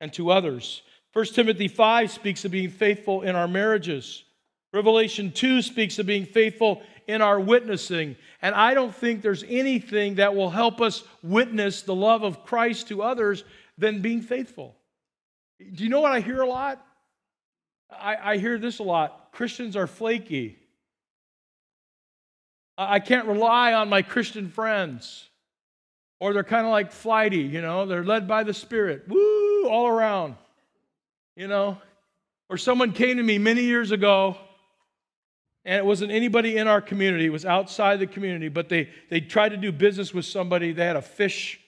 and 0.01 0.12
to 0.13 0.31
others. 0.31 0.81
1 1.13 1.25
Timothy 1.27 1.69
5 1.69 2.12
speaks 2.12 2.43
of 2.43 2.51
being 2.51 2.69
faithful 2.69 3.22
in 3.22 3.38
our 3.38 3.48
marriages. 3.48 4.25
Revelation 4.74 5.31
2 5.31 5.62
speaks 5.62 5.98
of 5.98 6.05
being 6.05 6.25
faithful 6.25 6.81
in 7.08 7.22
our 7.22 7.39
witnessing. 7.39 8.17
And 8.41 8.53
I 8.53 8.74
don't 8.74 8.93
think 8.93 9.22
there's 9.22 9.46
anything 9.48 10.15
that 10.15 10.36
will 10.36 10.50
help 10.50 10.81
us 10.81 11.03
witness 11.24 11.84
the 11.84 11.96
love 11.96 12.24
of 12.24 12.43
Christ 12.43 12.89
to 12.89 13.01
others 13.01 13.46
than 13.77 14.01
being 14.01 14.22
faithful. 14.22 14.75
Do 15.74 15.86
you 15.86 15.89
know 15.89 16.01
what 16.01 16.12
I 16.12 16.19
hear 16.19 16.41
a 16.41 16.50
lot? 16.50 16.86
I, 17.89 18.34
I 18.34 18.38
hear 18.39 18.58
this 18.58 18.79
a 18.79 18.84
lot 18.84 19.31
Christians 19.31 19.77
are 19.77 19.88
flaky. 19.88 20.58
I 22.77 23.00
can't 23.00 23.27
rely 23.27 23.72
on 23.72 23.88
my 23.88 24.01
Christian 24.01 24.50
friends. 24.50 25.28
Or 26.19 26.33
they're 26.33 26.43
kind 26.43 26.65
of 26.65 26.71
like 26.71 26.91
flighty, 26.91 27.41
you 27.41 27.61
know, 27.61 27.85
they're 27.85 28.03
led 28.03 28.27
by 28.27 28.43
the 28.43 28.53
Spirit. 28.53 29.07
Woo, 29.07 29.67
all 29.67 29.88
around, 29.88 30.35
you 31.35 31.47
know. 31.47 31.77
Or 32.49 32.57
someone 32.57 32.91
came 32.91 33.17
to 33.17 33.23
me 33.23 33.38
many 33.38 33.61
years 33.61 33.91
ago, 33.91 34.38
and 35.63 35.77
it 35.77 35.85
wasn't 35.85 36.11
anybody 36.11 36.57
in 36.57 36.67
our 36.67 36.81
community, 36.81 37.25
it 37.25 37.31
was 37.31 37.45
outside 37.45 37.99
the 37.99 38.07
community, 38.07 38.49
but 38.49 38.69
they, 38.69 38.89
they 39.09 39.21
tried 39.21 39.49
to 39.49 39.57
do 39.57 39.71
business 39.71 40.13
with 40.13 40.25
somebody. 40.25 40.73
They 40.73 40.85
had 40.85 40.95
a 40.95 41.01
fish 41.01 41.59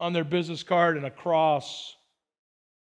on 0.00 0.12
their 0.12 0.24
business 0.24 0.62
card 0.62 0.96
and 0.96 1.04
a 1.04 1.10
cross. 1.10 1.96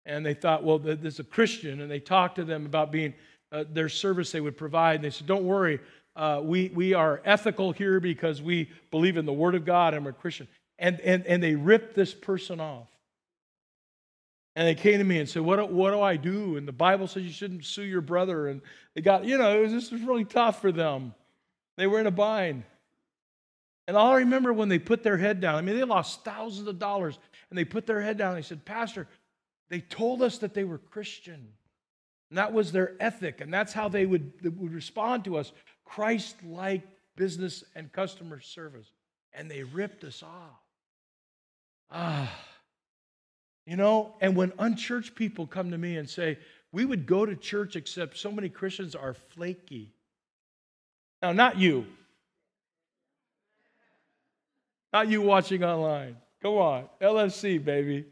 And 0.05 0.25
they 0.25 0.35
thought, 0.35 0.65
well, 0.65 0.79
this 0.79 1.15
is 1.15 1.21
a 1.21 1.25
Christian. 1.25 1.81
And 1.81 1.91
they 1.91 2.01
talked 2.01 2.37
to 2.37 2.45
them 2.45 2.67
about 2.67 2.93
being 2.93 3.15
uh, 3.53 3.65
their 3.71 3.89
service 3.89 4.33
they 4.33 4.41
would 4.41 4.57
provide. 4.57 4.97
And 4.97 5.05
they 5.05 5.11
said, 5.11 5.27
don't 5.27 5.45
worry, 5.45 5.81
uh, 6.15 6.41
we, 6.43 6.71
we 6.75 6.95
are 6.95 7.21
ethical 7.25 7.73
here 7.73 8.01
because 8.01 8.41
we 8.41 8.71
believe 8.91 9.17
in 9.17 9.27
the 9.27 9.33
Word 9.33 9.55
of 9.55 9.65
God 9.65 9.95
and 9.95 10.05
we're 10.05 10.13
Christian. 10.13 10.49
And, 10.79 11.01
and, 11.01 11.27
and 11.27 11.43
they 11.43 11.55
ripped 11.55 11.95
this 11.95 12.13
person 12.13 12.61
off. 12.61 12.89
And 14.55 14.67
they 14.67 14.75
came 14.75 14.99
to 14.99 15.05
me 15.05 15.19
and 15.19 15.29
said, 15.29 15.43
what, 15.43 15.71
what 15.71 15.91
do 15.91 16.01
I 16.01 16.17
do? 16.17 16.57
And 16.57 16.67
the 16.67 16.73
Bible 16.73 17.07
says 17.07 17.25
you 17.25 17.31
shouldn't 17.31 17.65
sue 17.65 17.83
your 17.83 18.01
brother. 18.01 18.49
And 18.49 18.63
they 18.95 19.03
got, 19.03 19.25
you 19.25 19.37
know, 19.37 19.59
it 19.59 19.63
was, 19.63 19.73
this 19.73 19.91
was 19.91 20.01
really 20.01 20.25
tough 20.25 20.61
for 20.61 20.73
them. 20.73 21.15
They 21.77 21.87
were 21.87 22.01
in 22.01 22.07
a 22.07 22.11
bind. 22.11 22.65
And 23.87 23.97
all 23.97 24.13
I 24.13 24.19
remember 24.19 24.53
when 24.53 24.69
they 24.69 24.79
put 24.79 25.03
their 25.03 25.19
head 25.19 25.41
down, 25.41 25.57
I 25.57 25.61
mean, 25.61 25.77
they 25.77 25.85
lost 25.85 26.25
thousands 26.25 26.67
of 26.67 26.79
dollars, 26.79 27.19
and 27.51 27.59
they 27.59 27.65
put 27.65 27.87
their 27.87 28.01
head 28.01 28.17
down. 28.17 28.31
And 28.31 28.39
they 28.39 28.47
said, 28.47 28.65
Pastor, 28.65 29.07
they 29.69 29.81
told 29.81 30.23
us 30.23 30.39
that 30.39 30.55
they 30.55 30.65
were 30.65 30.79
Christian. 30.79 31.47
And 32.31 32.39
that 32.39 32.53
was 32.53 32.73
their 32.73 32.95
ethic, 32.99 33.41
and 33.41 33.55
that's 33.55 33.73
how 33.73 33.89
they 33.89 34.05
would, 34.05 34.33
they 34.43 34.49
would 34.49 34.73
respond 34.73 35.25
to 35.27 35.37
us 35.37 35.53
Christ 35.85 36.35
like 36.45 36.83
business 37.15 37.63
and 37.77 37.93
customer 37.93 38.41
service. 38.41 38.91
And 39.33 39.49
they 39.49 39.63
ripped 39.63 40.03
us 40.03 40.23
off. 40.25 40.66
Ah. 41.91 42.33
You 43.69 43.75
know, 43.75 44.15
and 44.21 44.37
when 44.37 44.53
unchurched 44.61 45.17
people 45.17 45.45
come 45.45 45.73
to 45.73 45.77
me 45.77 45.97
and 45.97 46.09
say, 46.09 46.39
we 46.71 46.85
would 46.85 47.05
go 47.05 47.27
to 47.27 47.35
church 47.35 47.75
except 47.75 48.17
so 48.17 48.31
many 48.31 48.49
Christians 48.49 48.95
are 48.95 49.13
flaky. 49.13 49.91
Now, 51.21 51.33
not 51.33 51.59
you. 51.59 51.87
Not 54.93 55.09
you 55.09 55.21
watching 55.21 55.65
online. 55.65 56.17
Come 56.43 56.55
on, 56.55 56.85
LFC, 57.01 57.63
baby. 57.63 58.05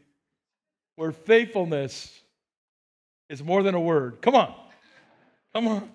Where 0.97 1.11
faithfulness 1.11 2.11
is 3.29 3.43
more 3.43 3.63
than 3.63 3.75
a 3.75 3.79
word. 3.79 4.21
Come 4.21 4.35
on. 4.35 4.53
Come 5.53 5.67
on. 5.67 5.89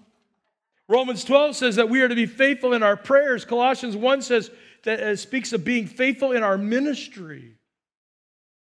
Romans 0.89 1.23
12 1.23 1.55
says 1.55 1.77
that 1.77 1.89
we 1.89 2.01
are 2.01 2.09
to 2.09 2.15
be 2.15 2.27
faithful 2.27 2.73
in 2.73 2.83
our 2.83 2.97
prayers. 2.97 3.45
Colossians 3.45 3.97
1 3.97 4.23
says 4.23 4.51
that 4.85 5.01
it 5.01 5.19
speaks 5.19 5.53
of 5.53 5.65
being 5.65 5.87
faithful 5.87 6.33
in 6.33 6.43
our 6.43 6.59
ministry. 6.59 7.57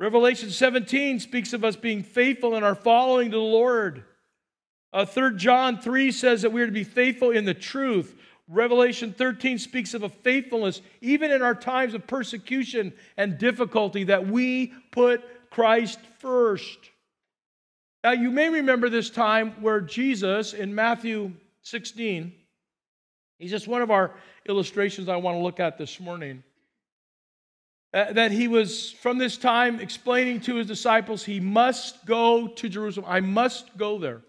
Revelation 0.01 0.49
17 0.49 1.19
speaks 1.19 1.53
of 1.53 1.63
us 1.63 1.75
being 1.75 2.01
faithful 2.01 2.55
in 2.55 2.63
our 2.63 2.73
following 2.73 3.29
to 3.29 3.37
the 3.37 3.43
Lord. 3.43 4.03
Uh, 4.91 5.05
3 5.05 5.35
John 5.37 5.79
3 5.79 6.11
says 6.11 6.41
that 6.41 6.51
we 6.51 6.63
are 6.63 6.65
to 6.65 6.71
be 6.71 6.83
faithful 6.83 7.29
in 7.29 7.45
the 7.45 7.53
truth. 7.53 8.15
Revelation 8.47 9.13
13 9.13 9.59
speaks 9.59 9.93
of 9.93 10.01
a 10.01 10.09
faithfulness, 10.09 10.81
even 11.01 11.29
in 11.29 11.43
our 11.43 11.53
times 11.53 11.93
of 11.93 12.07
persecution 12.07 12.93
and 13.15 13.37
difficulty, 13.37 14.05
that 14.05 14.25
we 14.25 14.73
put 14.89 15.21
Christ 15.51 15.99
first. 16.17 16.79
Now, 18.03 18.13
you 18.13 18.31
may 18.31 18.49
remember 18.49 18.89
this 18.89 19.11
time 19.11 19.51
where 19.61 19.81
Jesus 19.81 20.53
in 20.53 20.73
Matthew 20.73 21.31
16, 21.61 22.33
he's 23.37 23.51
just 23.51 23.67
one 23.67 23.83
of 23.83 23.91
our 23.91 24.15
illustrations 24.49 25.09
I 25.09 25.17
want 25.17 25.37
to 25.37 25.43
look 25.43 25.59
at 25.59 25.77
this 25.77 25.99
morning. 25.99 26.41
Uh, 27.93 28.13
that 28.13 28.31
he 28.31 28.47
was, 28.47 28.91
from 28.91 29.17
this 29.17 29.37
time, 29.37 29.79
explaining 29.81 30.39
to 30.39 30.55
his 30.55 30.67
disciples, 30.67 31.25
he 31.25 31.41
must 31.41 32.05
go 32.05 32.47
to 32.47 32.69
Jerusalem. 32.69 33.05
I 33.09 33.19
must 33.19 33.77
go 33.77 33.97
there. 33.97 34.21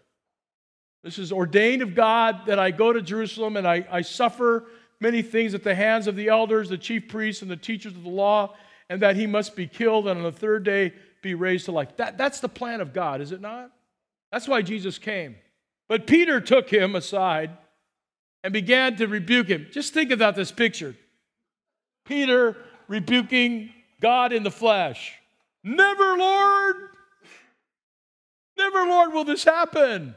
This 1.04 1.18
is 1.18 1.32
ordained 1.32 1.82
of 1.82 1.94
God 1.94 2.46
that 2.46 2.58
I 2.58 2.72
go 2.72 2.92
to 2.92 3.00
Jerusalem 3.00 3.56
and 3.56 3.66
I, 3.66 3.86
I 3.90 4.02
suffer 4.02 4.66
many 5.00 5.22
things 5.22 5.54
at 5.54 5.62
the 5.62 5.74
hands 5.74 6.06
of 6.06 6.16
the 6.16 6.28
elders, 6.28 6.68
the 6.68 6.78
chief 6.78 7.08
priests, 7.08 7.42
and 7.42 7.50
the 7.50 7.56
teachers 7.56 7.94
of 7.94 8.02
the 8.02 8.08
law, 8.08 8.54
and 8.88 9.02
that 9.02 9.16
he 9.16 9.26
must 9.26 9.54
be 9.54 9.66
killed 9.66 10.06
and 10.08 10.18
on 10.18 10.24
the 10.24 10.32
third 10.32 10.64
day 10.64 10.92
be 11.22 11.34
raised 11.34 11.66
to 11.66 11.72
life. 11.72 11.96
That, 11.96 12.18
that's 12.18 12.40
the 12.40 12.48
plan 12.48 12.80
of 12.80 12.92
God, 12.92 13.20
is 13.20 13.32
it 13.32 13.40
not? 13.40 13.70
That's 14.30 14.48
why 14.48 14.62
Jesus 14.62 14.98
came. 14.98 15.36
But 15.88 16.06
Peter 16.06 16.40
took 16.40 16.68
him 16.68 16.94
aside 16.94 17.50
and 18.42 18.52
began 18.52 18.96
to 18.96 19.06
rebuke 19.06 19.48
him. 19.48 19.68
Just 19.70 19.92
think 19.92 20.10
about 20.10 20.34
this 20.34 20.50
picture 20.50 20.96
Peter 22.04 22.56
rebuking 22.92 23.70
God 24.02 24.34
in 24.34 24.42
the 24.42 24.50
flesh. 24.50 25.14
Never, 25.64 26.18
Lord. 26.18 26.76
Never, 28.58 28.84
Lord, 28.84 29.14
will 29.14 29.24
this 29.24 29.44
happen. 29.44 30.14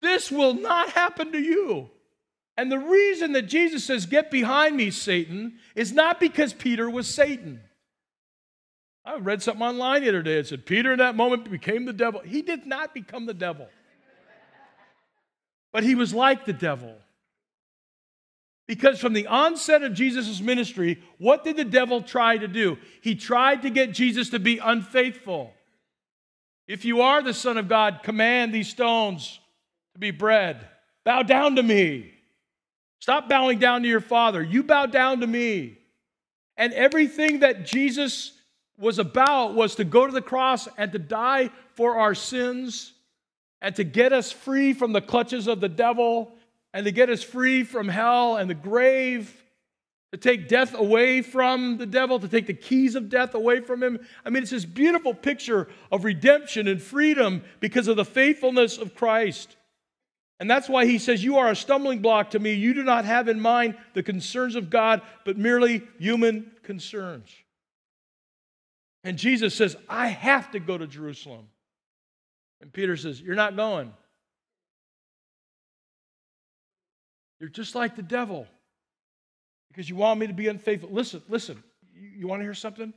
This 0.00 0.28
will 0.28 0.54
not 0.54 0.90
happen 0.90 1.30
to 1.30 1.38
you. 1.38 1.90
And 2.56 2.72
the 2.72 2.78
reason 2.78 3.32
that 3.34 3.42
Jesus 3.42 3.84
says, 3.84 4.06
Get 4.06 4.32
behind 4.32 4.76
me, 4.76 4.90
Satan, 4.90 5.60
is 5.76 5.92
not 5.92 6.18
because 6.18 6.52
Peter 6.52 6.90
was 6.90 7.06
Satan. 7.06 7.60
I 9.04 9.18
read 9.18 9.40
something 9.40 9.62
online 9.62 10.02
the 10.02 10.08
other 10.08 10.22
day. 10.22 10.38
It 10.38 10.48
said, 10.48 10.66
Peter 10.66 10.92
in 10.92 10.98
that 10.98 11.14
moment 11.14 11.48
became 11.48 11.84
the 11.84 11.92
devil. 11.92 12.20
He 12.20 12.42
did 12.42 12.66
not 12.66 12.94
become 12.94 13.26
the 13.26 13.34
devil, 13.34 13.68
but 15.72 15.84
he 15.84 15.94
was 15.94 16.12
like 16.12 16.46
the 16.46 16.52
devil. 16.52 16.96
Because 18.68 19.00
from 19.00 19.12
the 19.12 19.26
onset 19.26 19.82
of 19.82 19.92
Jesus' 19.92 20.40
ministry, 20.40 21.02
what 21.18 21.44
did 21.44 21.56
the 21.56 21.64
devil 21.64 22.00
try 22.00 22.38
to 22.38 22.48
do? 22.48 22.78
He 23.02 23.14
tried 23.14 23.62
to 23.62 23.70
get 23.70 23.92
Jesus 23.92 24.30
to 24.30 24.38
be 24.38 24.58
unfaithful. 24.58 25.52
If 26.68 26.84
you 26.84 27.02
are 27.02 27.22
the 27.22 27.34
Son 27.34 27.58
of 27.58 27.68
God, 27.68 28.00
command 28.02 28.54
these 28.54 28.68
stones 28.68 29.40
to 29.94 29.98
be 29.98 30.10
bread. 30.10 30.68
Bow 31.04 31.22
down 31.22 31.56
to 31.56 31.62
me. 31.62 32.12
Stop 33.00 33.28
bowing 33.28 33.58
down 33.58 33.82
to 33.82 33.88
your 33.88 34.00
Father. 34.00 34.42
You 34.42 34.62
bow 34.62 34.86
down 34.86 35.20
to 35.20 35.26
me. 35.26 35.78
And 36.56 36.72
everything 36.72 37.40
that 37.40 37.66
Jesus 37.66 38.32
was 38.78 38.98
about 38.98 39.54
was 39.54 39.74
to 39.76 39.84
go 39.84 40.06
to 40.06 40.12
the 40.12 40.22
cross 40.22 40.68
and 40.78 40.92
to 40.92 40.98
die 40.98 41.50
for 41.74 41.96
our 41.96 42.14
sins 42.14 42.92
and 43.60 43.74
to 43.76 43.84
get 43.84 44.12
us 44.12 44.30
free 44.30 44.72
from 44.72 44.92
the 44.92 45.00
clutches 45.00 45.46
of 45.46 45.60
the 45.60 45.68
devil 45.68 46.32
and 46.72 46.84
to 46.84 46.92
get 46.92 47.10
us 47.10 47.22
free 47.22 47.64
from 47.64 47.88
hell 47.88 48.36
and 48.36 48.48
the 48.48 48.54
grave, 48.54 49.44
to 50.12 50.18
take 50.18 50.48
death 50.48 50.74
away 50.74 51.22
from 51.22 51.78
the 51.78 51.86
devil, 51.86 52.18
to 52.20 52.28
take 52.28 52.46
the 52.46 52.54
keys 52.54 52.94
of 52.94 53.08
death 53.08 53.34
away 53.34 53.60
from 53.60 53.82
him. 53.82 53.98
I 54.24 54.30
mean, 54.30 54.42
it's 54.42 54.52
this 54.52 54.64
beautiful 54.64 55.14
picture 55.14 55.68
of 55.90 56.04
redemption 56.04 56.68
and 56.68 56.82
freedom 56.82 57.42
because 57.60 57.88
of 57.88 57.96
the 57.96 58.04
faithfulness 58.04 58.78
of 58.78 58.94
Christ. 58.94 59.56
And 60.38 60.50
that's 60.50 60.68
why 60.68 60.86
he 60.86 60.98
says, 60.98 61.22
You 61.22 61.38
are 61.38 61.50
a 61.50 61.56
stumbling 61.56 62.00
block 62.00 62.30
to 62.30 62.38
me. 62.38 62.54
You 62.54 62.74
do 62.74 62.82
not 62.82 63.04
have 63.04 63.28
in 63.28 63.40
mind 63.40 63.76
the 63.94 64.02
concerns 64.02 64.56
of 64.56 64.70
God, 64.70 65.00
but 65.24 65.38
merely 65.38 65.82
human 65.98 66.50
concerns. 66.62 67.30
And 69.04 69.16
Jesus 69.16 69.54
says, 69.54 69.76
I 69.88 70.08
have 70.08 70.50
to 70.52 70.60
go 70.60 70.76
to 70.76 70.86
Jerusalem. 70.86 71.46
And 72.60 72.72
Peter 72.72 72.96
says, 72.96 73.20
You're 73.20 73.34
not 73.34 73.56
going. 73.56 73.92
You're 77.42 77.50
just 77.50 77.74
like 77.74 77.96
the 77.96 78.02
devil 78.02 78.46
because 79.68 79.90
you 79.90 79.96
want 79.96 80.20
me 80.20 80.28
to 80.28 80.32
be 80.32 80.46
unfaithful. 80.46 80.90
Listen, 80.92 81.20
listen. 81.28 81.60
You, 81.92 82.08
you 82.18 82.28
want 82.28 82.38
to 82.38 82.44
hear 82.44 82.54
something? 82.54 82.94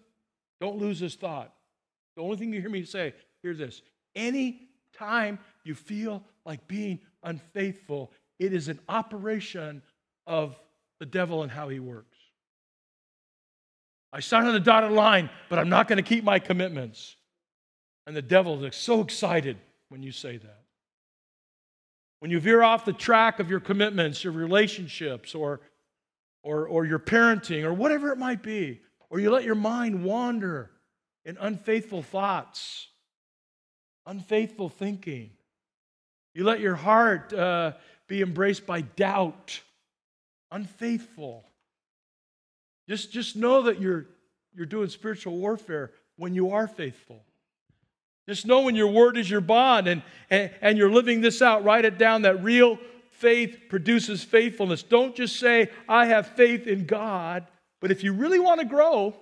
Don't 0.61 0.77
lose 0.77 0.99
this 0.99 1.15
thought. 1.15 1.51
The 2.15 2.21
only 2.21 2.37
thing 2.37 2.53
you 2.53 2.61
hear 2.61 2.69
me 2.69 2.83
say, 2.83 3.15
hear 3.41 3.55
this. 3.55 3.81
Any 4.15 4.67
time 4.95 5.39
you 5.63 5.73
feel 5.73 6.23
like 6.45 6.67
being 6.67 6.99
unfaithful, 7.23 8.11
it 8.37 8.53
is 8.53 8.67
an 8.67 8.79
operation 8.87 9.81
of 10.27 10.55
the 10.99 11.07
devil 11.07 11.41
and 11.41 11.51
how 11.51 11.69
he 11.69 11.79
works. 11.79 12.19
I 14.13 14.19
signed 14.19 14.45
on 14.45 14.53
the 14.53 14.59
dotted 14.59 14.91
line, 14.91 15.31
but 15.49 15.57
I'm 15.57 15.69
not 15.69 15.87
going 15.87 15.97
to 15.97 16.03
keep 16.03 16.23
my 16.23 16.37
commitments. 16.37 17.15
And 18.05 18.15
the 18.15 18.21
devil 18.21 18.63
is 18.63 18.75
so 18.75 19.01
excited 19.01 19.57
when 19.89 20.03
you 20.03 20.11
say 20.11 20.37
that. 20.37 20.64
When 22.19 22.31
you 22.31 22.39
veer 22.39 22.63
off 22.63 22.85
the 22.85 22.93
track 22.93 23.39
of 23.39 23.49
your 23.49 23.59
commitments, 23.59 24.23
your 24.23 24.33
relationships, 24.33 25.35
or, 25.35 25.61
or, 26.43 26.67
or 26.67 26.85
your 26.85 26.99
parenting, 26.99 27.63
or 27.63 27.73
whatever 27.73 28.11
it 28.11 28.17
might 28.17 28.41
be, 28.41 28.81
or 29.09 29.19
you 29.19 29.31
let 29.31 29.43
your 29.43 29.55
mind 29.55 30.03
wander 30.03 30.71
in 31.25 31.37
unfaithful 31.39 32.01
thoughts, 32.01 32.87
unfaithful 34.05 34.69
thinking, 34.69 35.31
you 36.33 36.43
let 36.43 36.59
your 36.59 36.75
heart 36.75 37.33
uh, 37.33 37.73
be 38.07 38.21
embraced 38.21 38.65
by 38.65 38.81
doubt, 38.81 39.61
unfaithful. 40.51 41.45
Just, 42.87 43.11
just 43.11 43.35
know 43.35 43.63
that 43.63 43.81
you're, 43.81 44.05
you're 44.53 44.65
doing 44.65 44.89
spiritual 44.89 45.37
warfare 45.37 45.91
when 46.17 46.35
you 46.35 46.51
are 46.51 46.67
faithful. 46.67 47.23
Just 48.27 48.45
know 48.45 48.61
when 48.61 48.75
your 48.75 48.87
word 48.87 49.17
is 49.17 49.29
your 49.29 49.41
bond 49.41 49.87
and, 49.87 50.01
and, 50.29 50.51
and 50.61 50.77
you're 50.77 50.91
living 50.91 51.21
this 51.21 51.41
out, 51.41 51.63
write 51.63 51.85
it 51.85 51.97
down 51.97 52.23
that 52.23 52.43
real 52.43 52.79
faith 53.11 53.57
produces 53.69 54.23
faithfulness. 54.23 54.83
Don't 54.83 55.15
just 55.15 55.39
say, 55.39 55.69
I 55.87 56.07
have 56.07 56.27
faith 56.27 56.67
in 56.67 56.85
God, 56.85 57.45
but 57.81 57.91
if 57.91 58.03
you 58.03 58.13
really 58.13 58.39
want 58.39 58.61
to 58.61 58.65
grow, 58.65 59.15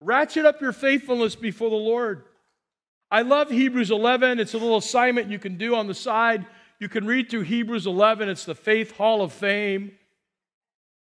ratchet 0.00 0.44
up 0.44 0.60
your 0.60 0.72
faithfulness 0.72 1.36
before 1.36 1.70
the 1.70 1.76
Lord. 1.76 2.24
I 3.10 3.22
love 3.22 3.50
Hebrews 3.50 3.90
11. 3.90 4.40
It's 4.40 4.54
a 4.54 4.58
little 4.58 4.78
assignment 4.78 5.30
you 5.30 5.38
can 5.38 5.56
do 5.56 5.76
on 5.76 5.86
the 5.86 5.94
side. 5.94 6.44
You 6.80 6.88
can 6.88 7.06
read 7.06 7.30
through 7.30 7.42
Hebrews 7.42 7.86
11. 7.86 8.28
It's 8.28 8.44
the 8.44 8.54
Faith 8.54 8.96
Hall 8.96 9.22
of 9.22 9.32
Fame. 9.32 9.92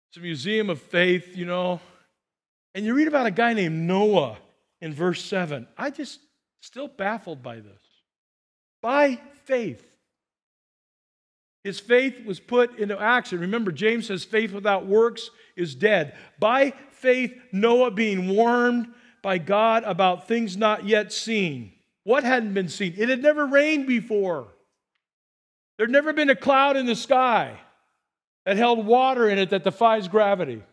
It's 0.10 0.18
a 0.18 0.22
museum 0.22 0.70
of 0.70 0.80
faith, 0.80 1.36
you 1.36 1.46
know. 1.46 1.82
And 2.76 2.86
you 2.86 2.94
read 2.94 3.08
about 3.08 3.26
a 3.26 3.32
guy 3.32 3.54
named 3.54 3.76
Noah 3.76 4.38
in 4.80 4.94
verse 4.94 5.26
7. 5.26 5.68
I 5.78 5.90
just 5.90 6.20
still 6.68 6.90
baffled 6.90 7.42
by 7.42 7.56
this. 7.56 7.82
By 8.82 9.22
faith. 9.46 9.90
His 11.64 11.80
faith 11.80 12.26
was 12.26 12.42
put 12.42 12.78
into 12.78 13.00
action. 13.00 13.40
Remember, 13.40 13.72
James 13.72 14.08
says 14.08 14.26
faith 14.26 14.52
without 14.52 14.86
works 14.86 15.30
is 15.56 15.76
dead. 15.76 16.16
By 16.40 16.74
faith, 16.92 17.34
Noah 17.54 17.92
being 17.92 18.36
warned 18.36 18.90
by 19.22 19.38
God 19.38 19.84
about 19.86 20.28
things 20.28 20.58
not 20.58 20.86
yet 20.86 21.14
seen. 21.14 21.72
What 22.04 22.26
hadn't 22.26 22.54
been 22.54 22.70
seen? 22.70 22.94
It 22.98 23.08
had 23.08 23.22
never 23.22 23.46
rained 23.46 23.88
before. 23.88 24.50
There'd 25.78 25.90
never 25.90 26.12
been 26.12 26.30
a 26.30 26.36
cloud 26.36 26.76
in 26.76 26.86
the 26.86 26.96
sky 26.96 27.58
that 28.46 28.58
held 28.58 28.86
water 28.86 29.30
in 29.30 29.40
it 29.40 29.52
that 29.52 29.64
defies 29.64 30.10
gravity. 30.10 30.64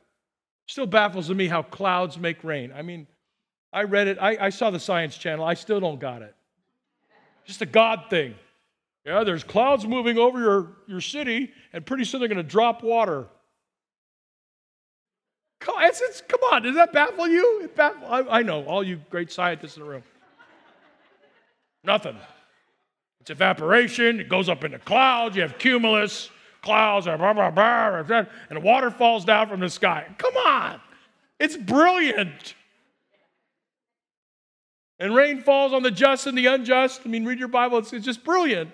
Still 0.66 0.86
baffles 0.86 1.30
me 1.30 1.46
how 1.46 1.62
clouds 1.62 2.18
make 2.18 2.42
rain. 2.42 2.72
I 2.74 2.82
mean, 2.82 3.06
I 3.74 3.82
read 3.82 4.06
it, 4.06 4.18
I, 4.20 4.46
I 4.46 4.50
saw 4.50 4.70
the 4.70 4.78
Science 4.78 5.18
Channel, 5.18 5.44
I 5.44 5.54
still 5.54 5.80
don't 5.80 5.98
got 5.98 6.22
it. 6.22 6.34
Just 7.44 7.60
a 7.60 7.66
God 7.66 8.04
thing. 8.08 8.36
Yeah, 9.04 9.24
there's 9.24 9.42
clouds 9.42 9.84
moving 9.84 10.16
over 10.16 10.40
your, 10.40 10.72
your 10.86 11.00
city, 11.00 11.50
and 11.72 11.84
pretty 11.84 12.04
soon 12.04 12.20
they're 12.20 12.28
going 12.28 12.36
to 12.38 12.42
drop 12.44 12.84
water. 12.84 13.26
Come, 15.58 15.74
it's, 15.80 16.00
it's, 16.00 16.22
come 16.22 16.40
on, 16.52 16.62
does 16.62 16.76
that 16.76 16.92
baffle 16.92 17.26
you? 17.26 17.68
Baffle, 17.74 18.06
I, 18.06 18.38
I 18.38 18.42
know, 18.42 18.64
all 18.64 18.84
you 18.84 19.00
great 19.10 19.32
scientists 19.32 19.76
in 19.76 19.82
the 19.82 19.88
room. 19.88 20.04
Nothing. 21.82 22.16
It's 23.20 23.30
evaporation, 23.30 24.20
it 24.20 24.28
goes 24.28 24.48
up 24.48 24.62
into 24.62 24.78
clouds, 24.78 25.34
you 25.34 25.42
have 25.42 25.58
cumulus, 25.58 26.30
clouds, 26.62 27.06
blah, 27.06 27.32
blah, 27.32 27.50
blah, 27.50 28.24
and 28.50 28.62
water 28.62 28.90
falls 28.92 29.24
down 29.24 29.48
from 29.48 29.58
the 29.58 29.68
sky. 29.68 30.06
Come 30.16 30.36
on, 30.36 30.80
it's 31.40 31.56
brilliant. 31.56 32.54
And 34.98 35.14
rain 35.14 35.40
falls 35.40 35.72
on 35.72 35.82
the 35.82 35.90
just 35.90 36.26
and 36.26 36.38
the 36.38 36.46
unjust. 36.46 37.02
I 37.04 37.08
mean, 37.08 37.24
read 37.24 37.38
your 37.38 37.48
Bible, 37.48 37.78
it's, 37.78 37.92
it's 37.92 38.04
just 38.04 38.24
brilliant. 38.24 38.70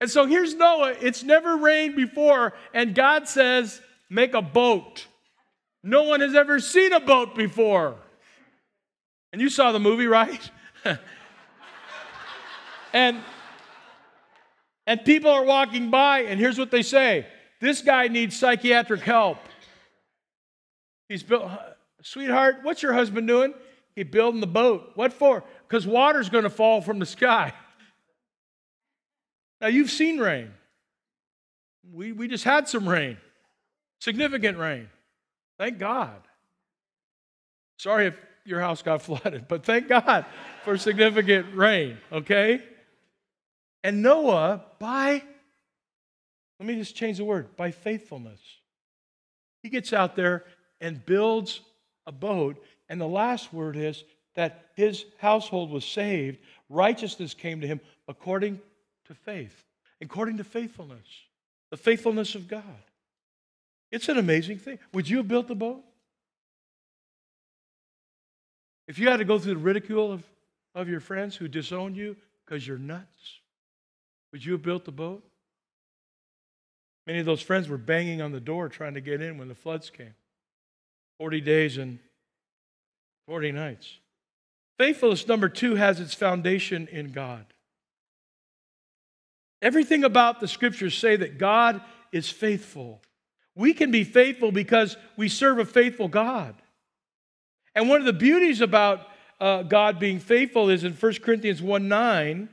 And 0.00 0.10
so 0.10 0.26
here's 0.26 0.54
Noah. 0.54 0.94
It's 1.00 1.22
never 1.22 1.56
rained 1.56 1.96
before, 1.96 2.52
and 2.74 2.94
God 2.94 3.28
says, 3.28 3.80
Make 4.08 4.34
a 4.34 4.42
boat. 4.42 5.06
No 5.82 6.04
one 6.04 6.20
has 6.20 6.34
ever 6.34 6.60
seen 6.60 6.92
a 6.92 7.00
boat 7.00 7.34
before. 7.34 7.96
And 9.32 9.42
you 9.42 9.48
saw 9.48 9.72
the 9.72 9.80
movie, 9.80 10.06
right? 10.06 10.50
and 12.92 13.20
and 14.86 15.04
people 15.04 15.30
are 15.30 15.44
walking 15.44 15.90
by, 15.90 16.20
and 16.20 16.38
here's 16.38 16.58
what 16.58 16.70
they 16.70 16.82
say 16.82 17.26
this 17.60 17.82
guy 17.82 18.08
needs 18.08 18.36
psychiatric 18.36 19.00
help. 19.00 19.38
He's 21.08 21.22
built, 21.22 21.50
sweetheart, 22.02 22.58
what's 22.62 22.82
your 22.82 22.92
husband 22.92 23.26
doing? 23.26 23.54
He 23.96 24.04
building 24.04 24.40
the 24.40 24.46
boat. 24.46 24.92
What 24.94 25.12
for? 25.12 25.42
Because 25.66 25.86
water's 25.86 26.28
going 26.28 26.44
to 26.44 26.50
fall 26.50 26.82
from 26.82 26.98
the 26.98 27.06
sky. 27.06 27.52
Now 29.60 29.68
you've 29.68 29.90
seen 29.90 30.18
rain. 30.18 30.52
We, 31.92 32.12
we 32.12 32.28
just 32.28 32.44
had 32.44 32.68
some 32.68 32.88
rain, 32.88 33.16
significant 34.00 34.58
rain. 34.58 34.88
Thank 35.58 35.78
God. 35.78 36.20
Sorry 37.78 38.08
if 38.08 38.14
your 38.44 38.60
house 38.60 38.82
got 38.82 39.02
flooded, 39.02 39.48
but 39.48 39.64
thank 39.64 39.88
God 39.88 40.26
for 40.64 40.76
significant 40.76 41.54
rain, 41.54 41.96
okay? 42.12 42.62
And 43.82 44.02
Noah, 44.02 44.64
by, 44.78 45.22
let 46.58 46.66
me 46.66 46.74
just 46.74 46.94
change 46.96 47.18
the 47.18 47.24
word, 47.24 47.56
by 47.56 47.70
faithfulness, 47.70 48.40
he 49.62 49.68
gets 49.68 49.92
out 49.92 50.16
there 50.16 50.44
and 50.80 51.04
builds 51.04 51.60
a 52.06 52.12
boat. 52.12 52.62
And 52.88 53.00
the 53.00 53.08
last 53.08 53.52
word 53.52 53.76
is 53.76 54.04
that 54.34 54.70
his 54.74 55.04
household 55.18 55.70
was 55.70 55.84
saved. 55.84 56.38
Righteousness 56.68 57.34
came 57.34 57.60
to 57.60 57.66
him 57.66 57.80
according 58.06 58.60
to 59.06 59.14
faith, 59.14 59.64
according 60.00 60.36
to 60.38 60.44
faithfulness, 60.44 61.06
the 61.70 61.76
faithfulness 61.76 62.34
of 62.34 62.48
God. 62.48 62.62
It's 63.90 64.08
an 64.08 64.18
amazing 64.18 64.58
thing. 64.58 64.78
Would 64.92 65.08
you 65.08 65.18
have 65.18 65.28
built 65.28 65.48
the 65.48 65.54
boat? 65.54 65.82
If 68.88 68.98
you 68.98 69.08
had 69.08 69.18
to 69.18 69.24
go 69.24 69.38
through 69.38 69.54
the 69.54 69.60
ridicule 69.60 70.12
of, 70.12 70.22
of 70.74 70.88
your 70.88 71.00
friends 71.00 71.34
who 71.34 71.48
disowned 71.48 71.96
you 71.96 72.16
because 72.44 72.66
you're 72.66 72.78
nuts, 72.78 73.40
would 74.32 74.44
you 74.44 74.52
have 74.52 74.62
built 74.62 74.84
the 74.84 74.92
boat? 74.92 75.24
Many 77.06 77.20
of 77.20 77.26
those 77.26 77.40
friends 77.40 77.68
were 77.68 77.78
banging 77.78 78.20
on 78.20 78.32
the 78.32 78.40
door 78.40 78.68
trying 78.68 78.94
to 78.94 79.00
get 79.00 79.20
in 79.20 79.38
when 79.38 79.48
the 79.48 79.54
floods 79.54 79.90
came. 79.90 80.14
40 81.18 81.40
days 81.40 81.78
and 81.78 81.98
40 83.26 83.52
nights. 83.52 83.98
Faithfulness, 84.78 85.26
number 85.26 85.48
two, 85.48 85.74
has 85.74 86.00
its 86.00 86.14
foundation 86.14 86.88
in 86.90 87.12
God. 87.12 87.44
Everything 89.62 90.04
about 90.04 90.40
the 90.40 90.48
scriptures 90.48 90.96
say 90.96 91.16
that 91.16 91.38
God 91.38 91.80
is 92.12 92.28
faithful. 92.28 93.02
We 93.54 93.72
can 93.72 93.90
be 93.90 94.04
faithful 94.04 94.52
because 94.52 94.96
we 95.16 95.28
serve 95.28 95.58
a 95.58 95.64
faithful 95.64 96.08
God. 96.08 96.54
And 97.74 97.88
one 97.88 98.00
of 98.00 98.06
the 98.06 98.12
beauties 98.12 98.60
about 98.60 99.06
uh, 99.40 99.62
God 99.62 99.98
being 99.98 100.18
faithful 100.18 100.68
is 100.68 100.84
in 100.84 100.92
1 100.92 101.14
Corinthians 101.14 101.62
1 101.62 101.88
9, 101.88 102.48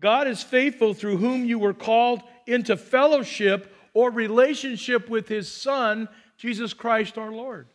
God 0.00 0.28
is 0.28 0.42
faithful 0.42 0.94
through 0.94 1.18
whom 1.18 1.44
you 1.44 1.58
were 1.58 1.74
called 1.74 2.22
into 2.46 2.76
fellowship 2.76 3.74
or 3.94 4.10
relationship 4.10 5.08
with 5.08 5.28
his 5.28 5.50
Son, 5.50 6.08
Jesus 6.36 6.72
Christ 6.72 7.18
our 7.18 7.32
Lord. 7.32 7.68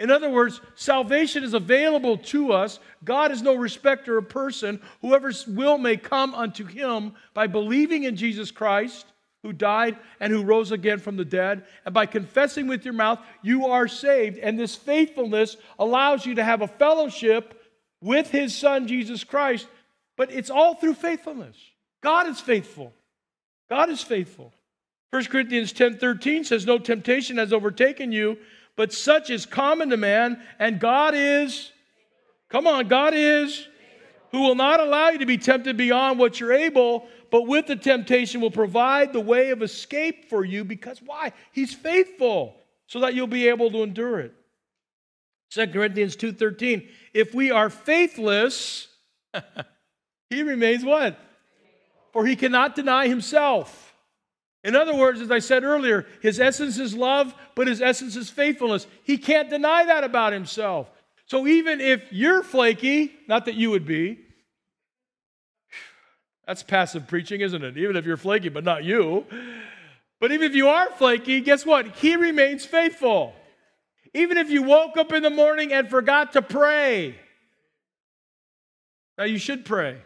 In 0.00 0.10
other 0.10 0.28
words, 0.28 0.60
salvation 0.74 1.44
is 1.44 1.54
available 1.54 2.18
to 2.18 2.52
us. 2.52 2.80
God 3.04 3.30
is 3.30 3.42
no 3.42 3.54
respecter 3.54 4.18
of 4.18 4.28
person. 4.28 4.80
Whoever's 5.02 5.46
will 5.46 5.78
may 5.78 5.96
come 5.96 6.34
unto 6.34 6.64
him 6.64 7.12
by 7.32 7.46
believing 7.46 8.04
in 8.04 8.16
Jesus 8.16 8.50
Christ, 8.50 9.06
who 9.44 9.52
died 9.52 9.96
and 10.18 10.32
who 10.32 10.42
rose 10.42 10.72
again 10.72 10.98
from 10.98 11.16
the 11.16 11.24
dead. 11.24 11.64
And 11.84 11.94
by 11.94 12.06
confessing 12.06 12.66
with 12.66 12.84
your 12.84 12.94
mouth, 12.94 13.20
you 13.42 13.66
are 13.66 13.86
saved. 13.86 14.38
And 14.38 14.58
this 14.58 14.74
faithfulness 14.74 15.56
allows 15.78 16.26
you 16.26 16.34
to 16.36 16.44
have 16.44 16.62
a 16.62 16.68
fellowship 16.68 17.60
with 18.00 18.30
his 18.30 18.54
Son, 18.54 18.88
Jesus 18.88 19.22
Christ, 19.22 19.66
but 20.16 20.32
it's 20.32 20.50
all 20.50 20.74
through 20.74 20.94
faithfulness. 20.94 21.56
God 22.02 22.26
is 22.26 22.40
faithful. 22.40 22.92
God 23.70 23.90
is 23.90 24.02
faithful. 24.02 24.52
1 25.10 25.24
Corinthians 25.26 25.72
10 25.72 25.98
13 25.98 26.44
says, 26.44 26.66
No 26.66 26.78
temptation 26.78 27.38
has 27.38 27.52
overtaken 27.52 28.12
you, 28.12 28.36
but 28.76 28.92
such 28.92 29.30
is 29.30 29.46
common 29.46 29.90
to 29.90 29.96
man, 29.96 30.42
and 30.58 30.80
God 30.80 31.14
is, 31.14 31.70
come 32.48 32.66
on, 32.66 32.88
God 32.88 33.14
is, 33.14 33.66
who 34.32 34.40
will 34.40 34.54
not 34.54 34.80
allow 34.80 35.10
you 35.10 35.18
to 35.18 35.26
be 35.26 35.38
tempted 35.38 35.76
beyond 35.76 36.18
what 36.18 36.40
you're 36.40 36.52
able, 36.52 37.06
but 37.30 37.46
with 37.46 37.66
the 37.66 37.76
temptation 37.76 38.40
will 38.40 38.50
provide 38.50 39.12
the 39.12 39.20
way 39.20 39.50
of 39.50 39.62
escape 39.62 40.28
for 40.28 40.44
you, 40.44 40.64
because 40.64 41.00
why? 41.04 41.32
He's 41.52 41.72
faithful, 41.72 42.56
so 42.86 43.00
that 43.00 43.14
you'll 43.14 43.26
be 43.26 43.48
able 43.48 43.70
to 43.70 43.82
endure 43.82 44.20
it. 44.20 44.34
2 45.50 45.68
Corinthians 45.68 46.16
2:13 46.16 46.88
If 47.12 47.32
we 47.32 47.52
are 47.52 47.70
faithless 47.70 48.88
he 50.30 50.42
remains 50.42 50.84
what? 50.84 51.18
For 52.12 52.26
he 52.26 52.36
cannot 52.36 52.74
deny 52.74 53.08
himself. 53.08 53.93
In 54.64 54.74
other 54.74 54.94
words, 54.94 55.20
as 55.20 55.30
I 55.30 55.40
said 55.40 55.62
earlier, 55.62 56.06
his 56.22 56.40
essence 56.40 56.78
is 56.78 56.94
love, 56.94 57.34
but 57.54 57.68
his 57.68 57.82
essence 57.82 58.16
is 58.16 58.30
faithfulness. 58.30 58.86
He 59.04 59.18
can't 59.18 59.50
deny 59.50 59.84
that 59.84 60.04
about 60.04 60.32
himself. 60.32 60.88
So 61.26 61.46
even 61.46 61.82
if 61.82 62.02
you're 62.10 62.42
flaky, 62.42 63.12
not 63.28 63.44
that 63.44 63.54
you 63.54 63.70
would 63.70 63.86
be, 63.86 64.18
that's 66.46 66.62
passive 66.62 67.06
preaching, 67.06 67.42
isn't 67.42 67.62
it? 67.62 67.76
Even 67.76 67.96
if 67.96 68.06
you're 68.06 68.16
flaky, 68.16 68.48
but 68.48 68.64
not 68.64 68.84
you. 68.84 69.26
But 70.20 70.32
even 70.32 70.50
if 70.50 70.54
you 70.54 70.68
are 70.68 70.90
flaky, 70.92 71.40
guess 71.40 71.66
what? 71.66 71.96
He 71.96 72.16
remains 72.16 72.64
faithful. 72.64 73.34
Even 74.14 74.38
if 74.38 74.50
you 74.50 74.62
woke 74.62 74.96
up 74.96 75.12
in 75.12 75.22
the 75.22 75.30
morning 75.30 75.72
and 75.72 75.88
forgot 75.90 76.32
to 76.34 76.42
pray. 76.42 77.16
Now, 79.18 79.24
you 79.24 79.38
should 79.38 79.64
pray. 79.64 79.98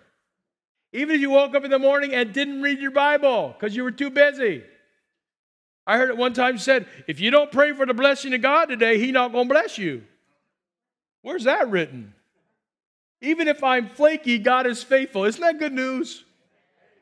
Even 0.92 1.16
if 1.16 1.20
you 1.20 1.30
woke 1.30 1.54
up 1.54 1.64
in 1.64 1.70
the 1.70 1.78
morning 1.78 2.14
and 2.14 2.32
didn't 2.32 2.62
read 2.62 2.78
your 2.78 2.90
Bible 2.90 3.54
because 3.58 3.76
you 3.76 3.82
were 3.82 3.90
too 3.90 4.10
busy. 4.10 4.62
I 5.86 5.96
heard 5.96 6.10
it 6.10 6.16
one 6.16 6.34
time 6.34 6.58
said, 6.58 6.86
if 7.06 7.20
you 7.20 7.30
don't 7.30 7.50
pray 7.50 7.72
for 7.72 7.86
the 7.86 7.94
blessing 7.94 8.34
of 8.34 8.42
God 8.42 8.66
today, 8.66 8.98
He 8.98 9.12
not 9.12 9.32
gonna 9.32 9.48
bless 9.48 9.78
you. 9.78 10.04
Where's 11.22 11.44
that 11.44 11.70
written? 11.70 12.14
Even 13.20 13.48
if 13.48 13.64
I'm 13.64 13.88
flaky, 13.88 14.38
God 14.38 14.66
is 14.66 14.82
faithful. 14.82 15.24
Isn't 15.24 15.40
that 15.40 15.58
good 15.58 15.72
news? 15.72 16.24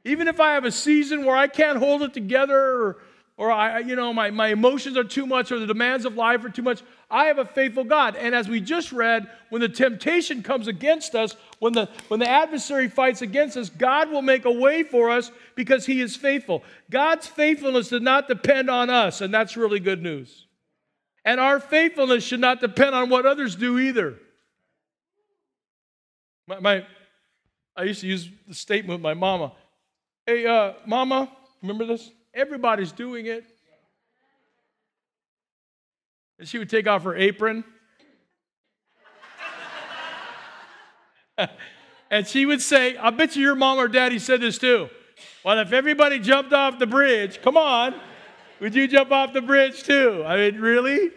Even 0.05 0.29
if 0.29 0.41
I 0.41 0.55
have 0.55 0.65
a 0.65 0.73
season 0.73 1.25
where 1.25 1.37
I 1.37 1.49
can't 1.49 1.79
hold 1.79 2.03
it 2.03 2.15
together 2.15 2.59
or, 2.59 2.97
or 3.39 3.53
I, 3.53 3.81
you 3.81 3.97
know, 3.97 4.15
my, 4.15 4.31
my 4.31 4.49
emotions 4.49 4.97
are 4.97 5.05
too 5.05 5.27
much 5.27 5.53
or 5.53 5.59
the 5.59 5.67
demands 5.67 6.07
of 6.07 6.15
life 6.15 6.43
are 6.45 6.49
too 6.49 6.63
much, 6.63 6.83
I 7.11 7.27
have 7.27 7.39
a 7.39 7.45
faithful 7.45 7.85
God. 7.85 8.17
And 8.17 8.35
as 8.35 8.49
we 8.49 8.61
just 8.61 8.93
read, 8.93 9.29
when 9.51 9.61
the 9.61 9.69
temptation 9.69 10.43
comes 10.43 10.69
against 10.69 11.15
us, 11.15 11.37
when 11.59 11.75
the, 11.75 11.91
when 12.09 12.19
the 12.19 12.29
adversary 12.29 12.89
fights 12.89 13.21
against 13.21 13.59
us, 13.59 13.69
God 13.69 14.11
will 14.11 14.23
make 14.23 14.47
a 14.47 14.51
way 14.51 14.83
for 14.83 15.11
us 15.11 15.31
because 15.55 15.85
he 15.85 16.01
is 16.01 16.17
faithful. 16.17 16.65
God's 16.91 17.27
faithfulness 17.27 17.91
does 17.91 18.01
not 18.01 18.27
depend 18.27 18.71
on 18.71 18.89
us, 18.89 19.21
and 19.21 19.33
that's 19.33 19.57
really 19.57 19.81
good 19.81 20.03
news. 20.03 20.47
And 21.23 21.39
our 21.39 21.61
faithfulness 21.61 22.25
should 22.25 22.41
not 22.41 22.61
depend 22.61 22.95
on 22.95 23.11
what 23.11 23.27
others 23.27 23.55
do 23.55 23.79
either. 23.79 24.19
My, 26.47 26.61
my 26.61 26.87
I 27.77 27.83
used 27.83 28.01
to 28.01 28.07
use 28.07 28.31
the 28.49 28.55
statement 28.55 29.01
with 29.01 29.03
my 29.03 29.13
mama. 29.13 29.53
Hey, 30.25 30.47
uh, 30.47 30.73
mama, 30.87 31.31
remember 31.61 31.85
this? 31.85 32.11
Everybody's 32.37 32.93
doing 32.93 33.27
it. 33.27 33.45
And 36.39 36.47
she 36.47 36.59
would 36.59 36.69
take 36.69 36.87
off 36.87 37.03
her 37.05 37.17
apron. 37.17 37.65
and 42.11 42.27
she 42.27 42.45
would 42.45 42.61
say, 42.61 42.99
I 42.99 43.09
bet 43.09 43.37
you 43.37 43.43
your 43.43 43.55
mom 43.55 43.79
or 43.79 43.89
daddy 43.89 44.19
said 44.19 44.43
this 44.43 44.59
too. 44.59 44.91
Well, 45.45 45.59
if 45.61 45.73
everybody 45.73 46.19
jumped 46.19 46.53
off 46.53 46.79
the 46.79 46.87
bridge, 46.87 47.41
come 47.41 47.57
on, 47.57 47.95
would 48.61 48.75
you 48.75 48.87
jump 48.87 49.13
off 49.13 49.33
the 49.33 49.41
bridge 49.41 49.83
too? 49.83 50.23
I 50.27 50.37
mean, 50.37 50.61
really? 50.61 51.13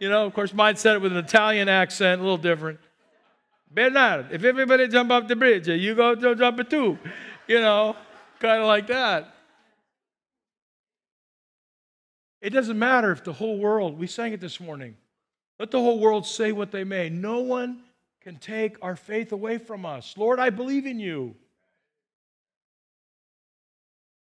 You 0.00 0.10
know, 0.10 0.26
of 0.26 0.34
course, 0.34 0.52
mine 0.52 0.74
said 0.74 0.96
it 0.96 1.02
with 1.02 1.12
an 1.12 1.18
Italian 1.18 1.68
accent, 1.68 2.20
a 2.20 2.24
little 2.24 2.36
different. 2.36 2.80
Bernard, 3.70 4.26
if 4.32 4.42
everybody 4.42 4.88
jump 4.88 5.12
off 5.12 5.28
the 5.28 5.36
bridge, 5.36 5.68
you 5.68 5.94
go 5.94 6.14
jump 6.34 6.58
it 6.58 6.68
too. 6.68 6.98
You 7.46 7.60
know, 7.60 7.96
kind 8.40 8.60
of 8.60 8.66
like 8.66 8.88
that. 8.88 9.33
It 12.44 12.50
doesn't 12.50 12.78
matter 12.78 13.10
if 13.10 13.24
the 13.24 13.32
whole 13.32 13.58
world, 13.58 13.98
we 13.98 14.06
sang 14.06 14.34
it 14.34 14.40
this 14.40 14.60
morning, 14.60 14.96
let 15.58 15.70
the 15.70 15.80
whole 15.80 15.98
world 15.98 16.26
say 16.26 16.52
what 16.52 16.70
they 16.70 16.84
may. 16.84 17.08
No 17.08 17.40
one 17.40 17.80
can 18.20 18.36
take 18.36 18.76
our 18.82 18.96
faith 18.96 19.32
away 19.32 19.56
from 19.56 19.86
us. 19.86 20.14
Lord, 20.18 20.38
I 20.38 20.50
believe 20.50 20.84
in 20.84 20.98
you. 20.98 21.34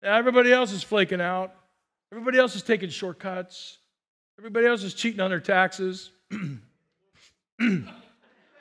Now, 0.04 0.18
everybody 0.18 0.54
else 0.54 0.72
is 0.72 0.84
flaking 0.84 1.20
out. 1.20 1.56
Everybody 2.12 2.38
else 2.38 2.56
is 2.56 2.62
taking 2.62 2.90
shortcuts. 2.90 3.80
Everybody 4.38 4.68
else 4.68 4.84
is 4.84 4.94
cheating 4.94 5.20
on 5.20 5.32
their 5.32 5.40
taxes. 5.40 6.12
you 7.60 7.88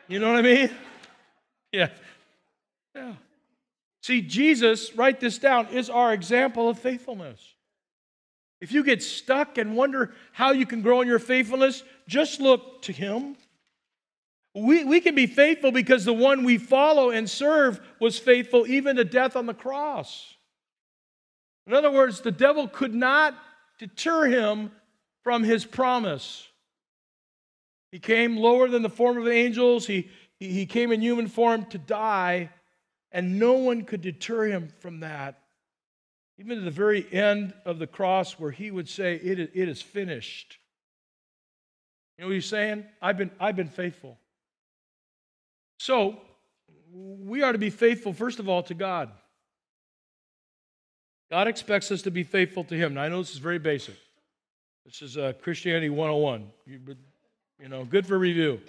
know 0.09 0.33
what 0.33 0.37
I 0.39 0.43
mean? 0.43 0.71
Yeah. 1.73 1.89
Yeah. 2.95 3.15
See, 4.01 4.23
Jesus, 4.23 4.95
write 4.95 5.19
this 5.19 5.39
down, 5.39 5.67
is 5.73 5.91
our 5.91 6.13
example 6.13 6.69
of 6.69 6.79
faithfulness. 6.79 7.54
If 8.65 8.73
you 8.73 8.83
get 8.83 9.03
stuck 9.03 9.59
and 9.59 9.77
wonder 9.77 10.15
how 10.33 10.53
you 10.53 10.65
can 10.65 10.81
grow 10.81 11.03
in 11.03 11.07
your 11.07 11.19
faithfulness, 11.19 11.83
just 12.09 12.41
look 12.41 12.81
to 12.81 12.93
Him. 12.93 13.37
We, 14.55 14.85
we 14.85 15.03
can 15.03 15.15
be 15.15 15.27
faithful 15.27 15.71
because 15.71 16.07
the 16.07 16.15
one 16.15 16.45
we 16.45 16.57
follow 16.57 17.11
and 17.11 17.29
serve 17.29 17.79
was 18.01 18.19
faithful 18.19 18.67
even 18.67 18.97
to 18.97 19.05
death 19.05 19.37
on 19.37 19.45
the 19.45 19.53
cross. 19.53 20.33
In 21.67 21.75
other 21.75 21.91
words, 21.91 22.23
the 22.23 22.33
devil 22.33 22.67
could 22.67 22.95
not 22.95 23.35
deter 23.79 24.29
him 24.29 24.71
from 25.23 25.45
his 25.45 25.67
promise. 25.67 26.49
He 27.93 27.99
came 27.99 28.39
lower 28.39 28.71
than 28.71 28.81
the 28.81 28.89
form 28.89 29.19
of 29.19 29.29
angels, 29.29 29.87
he, 29.87 30.09
he 30.41 30.65
came 30.65 30.91
in 30.91 31.03
human 31.03 31.29
form 31.29 31.67
to 31.67 31.77
die 31.77 32.49
and 33.13 33.39
no 33.39 33.53
one 33.53 33.83
could 33.83 34.01
deter 34.01 34.47
him 34.47 34.71
from 34.79 35.01
that. 35.01 35.44
Even 36.39 36.59
to 36.59 36.65
the 36.65 36.71
very 36.71 37.07
end 37.13 37.55
of 37.65 37.79
the 37.79 37.87
cross, 37.87 38.39
where 38.39 38.51
he 38.51 38.71
would 38.71 38.89
say, 38.89 39.15
It 39.23 39.39
is, 39.39 39.49
it 39.55 39.69
is 39.69 39.81
finished. 39.81 40.59
You 42.17 42.23
know 42.23 42.29
what 42.29 42.35
he's 42.35 42.47
saying? 42.47 42.85
I've 43.03 43.19
been, 43.19 43.31
I've 43.41 43.57
been 43.57 43.69
faithful. 43.69 44.19
So, 45.79 46.21
we 46.93 47.43
are 47.43 47.53
to 47.53 47.59
be 47.59 47.71
faithful, 47.71 48.13
first 48.13 48.39
of 48.39 48.49
all, 48.49 48.63
to 48.65 48.75
God. 48.75 49.11
God 51.31 51.49
expects 51.49 51.91
us 51.91 52.03
to 52.03 52.11
be 52.11 52.23
faithful 52.23 52.65
to 52.65 52.77
Him. 52.77 52.95
Now, 52.95 53.03
I 53.03 53.09
know 53.09 53.21
this 53.21 53.33
is 53.33 53.39
very 53.39 53.59
basic. 53.59 53.97
This 54.85 55.03
is 55.03 55.17
uh, 55.17 55.33
Christianity 55.43 55.91
101. 55.91 56.47
You, 56.67 56.81
you 57.61 57.69
know, 57.69 57.85
good 57.85 58.07
for 58.07 58.19
review. 58.19 58.61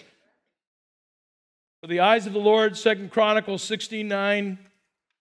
For 1.81 1.87
the 1.87 1.99
eyes 1.99 2.25
of 2.25 2.33
the 2.33 2.39
Lord, 2.39 2.75
Second 2.77 3.11
Chronicles 3.11 3.61
16 3.61 4.07
9, 4.07 4.57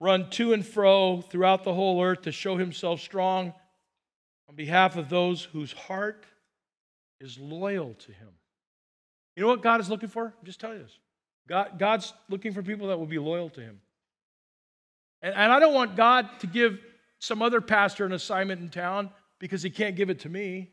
run 0.04 0.28
to 0.28 0.52
and 0.52 0.66
fro 0.66 1.22
throughout 1.22 1.64
the 1.64 1.72
whole 1.72 2.02
earth 2.04 2.22
to 2.22 2.30
show 2.30 2.58
himself 2.58 3.00
strong 3.00 3.54
on 4.50 4.54
behalf 4.54 4.96
of 4.96 5.08
those 5.08 5.42
whose 5.42 5.72
heart 5.72 6.26
is 7.22 7.38
loyal 7.38 7.94
to 7.94 8.12
him. 8.12 8.28
You 9.34 9.42
know 9.42 9.48
what 9.48 9.62
God 9.62 9.80
is 9.80 9.88
looking 9.88 10.10
for? 10.10 10.26
I'm 10.26 10.44
just 10.44 10.60
telling 10.60 10.76
you 10.76 10.82
this. 10.82 10.98
God, 11.48 11.78
God's 11.78 12.12
looking 12.28 12.52
for 12.52 12.62
people 12.62 12.88
that 12.88 12.98
will 12.98 13.06
be 13.06 13.18
loyal 13.18 13.48
to 13.50 13.60
him. 13.62 13.80
And, 15.22 15.34
and 15.34 15.50
I 15.50 15.58
don't 15.58 15.72
want 15.72 15.96
God 15.96 16.28
to 16.40 16.46
give 16.46 16.78
some 17.18 17.40
other 17.40 17.62
pastor 17.62 18.04
an 18.04 18.12
assignment 18.12 18.60
in 18.60 18.68
town 18.68 19.08
because 19.38 19.62
he 19.62 19.70
can't 19.70 19.96
give 19.96 20.10
it 20.10 20.20
to 20.20 20.28
me. 20.28 20.70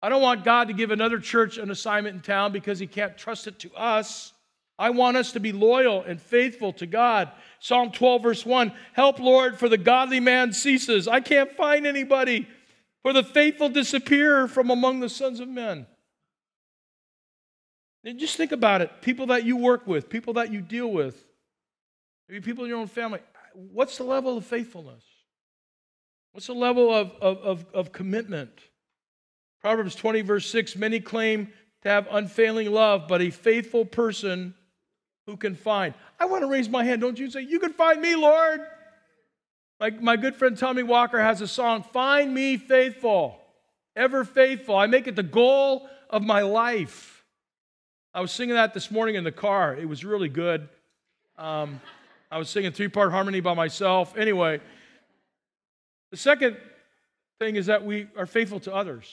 I 0.00 0.10
don't 0.10 0.22
want 0.22 0.44
God 0.44 0.68
to 0.68 0.74
give 0.74 0.92
another 0.92 1.18
church 1.18 1.58
an 1.58 1.72
assignment 1.72 2.14
in 2.14 2.22
town 2.22 2.52
because 2.52 2.78
he 2.78 2.86
can't 2.86 3.18
trust 3.18 3.48
it 3.48 3.58
to 3.60 3.74
us. 3.74 4.32
I 4.78 4.90
want 4.90 5.16
us 5.16 5.32
to 5.32 5.40
be 5.40 5.52
loyal 5.52 6.02
and 6.02 6.20
faithful 6.20 6.72
to 6.74 6.86
God. 6.86 7.30
Psalm 7.60 7.90
12, 7.92 8.22
verse 8.22 8.46
1 8.46 8.72
Help, 8.92 9.18
Lord, 9.18 9.58
for 9.58 9.68
the 9.68 9.78
godly 9.78 10.20
man 10.20 10.52
ceases. 10.52 11.08
I 11.08 11.20
can't 11.20 11.52
find 11.56 11.86
anybody, 11.86 12.46
for 13.02 13.12
the 13.12 13.22
faithful 13.22 13.68
disappear 13.68 14.48
from 14.48 14.70
among 14.70 15.00
the 15.00 15.08
sons 15.08 15.40
of 15.40 15.48
men. 15.48 15.86
And 18.04 18.20
just 18.20 18.36
think 18.36 18.52
about 18.52 18.82
it 18.82 18.90
people 19.00 19.26
that 19.26 19.44
you 19.44 19.56
work 19.56 19.86
with, 19.86 20.08
people 20.08 20.34
that 20.34 20.52
you 20.52 20.60
deal 20.60 20.90
with, 20.90 21.24
maybe 22.28 22.40
people 22.40 22.64
in 22.64 22.70
your 22.70 22.78
own 22.78 22.86
family. 22.86 23.20
What's 23.54 23.96
the 23.96 24.04
level 24.04 24.36
of 24.36 24.44
faithfulness? 24.44 25.02
What's 26.32 26.48
the 26.48 26.52
level 26.52 26.92
of, 26.92 27.12
of, 27.22 27.38
of, 27.38 27.66
of 27.72 27.92
commitment? 27.92 28.50
Proverbs 29.62 29.94
20, 29.94 30.20
verse 30.20 30.50
6 30.50 30.76
Many 30.76 31.00
claim 31.00 31.48
to 31.82 31.88
have 31.88 32.06
unfailing 32.10 32.70
love, 32.70 33.08
but 33.08 33.22
a 33.22 33.30
faithful 33.30 33.86
person 33.86 34.54
who 35.26 35.36
can 35.36 35.54
find. 35.54 35.94
I 36.18 36.26
want 36.26 36.42
to 36.42 36.48
raise 36.48 36.68
my 36.68 36.84
hand. 36.84 37.00
Don't 37.00 37.18
you 37.18 37.30
say, 37.30 37.42
You 37.42 37.58
can 37.58 37.72
find 37.72 38.00
me, 38.00 38.14
Lord. 38.14 38.60
Like 39.78 40.00
my 40.00 40.16
good 40.16 40.34
friend 40.34 40.56
Tommy 40.56 40.82
Walker 40.82 41.20
has 41.20 41.40
a 41.42 41.48
song, 41.48 41.82
Find 41.82 42.32
Me 42.32 42.56
Faithful, 42.56 43.38
Ever 43.94 44.24
Faithful. 44.24 44.76
I 44.76 44.86
make 44.86 45.06
it 45.06 45.16
the 45.16 45.22
goal 45.22 45.88
of 46.08 46.22
my 46.22 46.40
life. 46.40 47.24
I 48.14 48.20
was 48.20 48.32
singing 48.32 48.54
that 48.54 48.72
this 48.72 48.90
morning 48.90 49.16
in 49.16 49.24
the 49.24 49.32
car. 49.32 49.76
It 49.76 49.86
was 49.86 50.02
really 50.02 50.30
good. 50.30 50.68
Um, 51.36 51.82
I 52.30 52.38
was 52.38 52.48
singing 52.48 52.72
three 52.72 52.88
part 52.88 53.10
harmony 53.10 53.40
by 53.40 53.52
myself. 53.52 54.16
Anyway, 54.16 54.60
the 56.10 56.16
second 56.16 56.56
thing 57.38 57.56
is 57.56 57.66
that 57.66 57.84
we 57.84 58.06
are 58.16 58.24
faithful 58.24 58.60
to 58.60 58.74
others. 58.74 59.06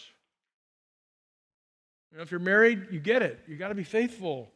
You 2.12 2.17
know, 2.17 2.23
if 2.23 2.32
you're 2.32 2.39
married, 2.39 2.88
you 2.91 2.99
get 2.99 3.21
it. 3.21 3.39
You 3.47 3.58
got 3.58 3.69
to 3.69 3.76
be 3.76 3.84
faithful. 3.84 4.49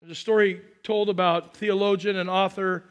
There's 0.00 0.12
a 0.12 0.14
story 0.14 0.62
told 0.82 1.10
about 1.10 1.56
theologian 1.56 2.16
and 2.16 2.30
author, 2.30 2.84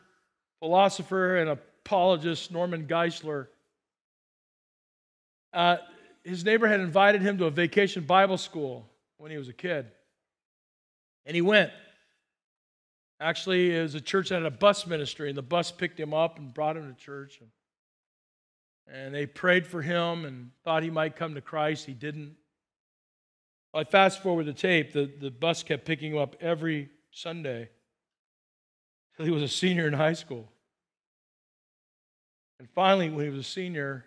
philosopher, 0.59 1.37
and 1.37 1.49
apologist 1.49 2.51
Norman 2.51 2.85
Geisler. 2.85 3.47
Uh, 5.51 5.77
his 6.23 6.45
neighbor 6.45 6.67
had 6.67 6.79
invited 6.79 7.21
him 7.21 7.39
to 7.39 7.45
a 7.45 7.51
vacation 7.51 8.03
Bible 8.03 8.37
school 8.37 8.87
when 9.17 9.31
he 9.31 9.37
was 9.37 9.49
a 9.49 9.53
kid. 9.53 9.87
And 11.25 11.35
he 11.35 11.41
went. 11.41 11.71
Actually, 13.19 13.75
it 13.75 13.81
was 13.81 13.95
a 13.95 14.01
church 14.01 14.29
that 14.29 14.35
had 14.35 14.45
a 14.45 14.51
bus 14.51 14.85
ministry, 14.85 15.29
and 15.29 15.37
the 15.37 15.41
bus 15.41 15.71
picked 15.71 15.99
him 15.99 16.13
up 16.13 16.37
and 16.37 16.53
brought 16.53 16.77
him 16.77 16.93
to 16.93 17.03
church. 17.03 17.39
And, 17.41 18.95
and 18.95 19.15
they 19.15 19.25
prayed 19.25 19.65
for 19.65 19.81
him 19.81 20.25
and 20.25 20.51
thought 20.63 20.83
he 20.83 20.91
might 20.91 21.15
come 21.15 21.33
to 21.35 21.41
Christ. 21.41 21.85
He 21.85 21.93
didn't. 21.93 22.35
I 23.73 23.83
fast 23.83 24.21
forward 24.23 24.45
the 24.45 24.53
tape, 24.53 24.93
the, 24.93 25.11
the 25.19 25.31
bus 25.31 25.63
kept 25.63 25.85
picking 25.85 26.13
him 26.13 26.17
up 26.17 26.35
every 26.39 26.89
Sunday 27.11 27.69
till 29.15 29.25
he 29.25 29.31
was 29.31 29.43
a 29.43 29.47
senior 29.47 29.87
in 29.87 29.93
high 29.93 30.13
school. 30.13 30.47
And 32.59 32.69
finally, 32.69 33.09
when 33.09 33.25
he 33.25 33.31
was 33.31 33.39
a 33.39 33.49
senior, 33.49 34.05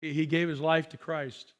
he, 0.00 0.26
gave 0.26 0.48
his 0.48 0.60
life 0.60 0.88
to 0.90 0.96
Christ. 0.96 1.54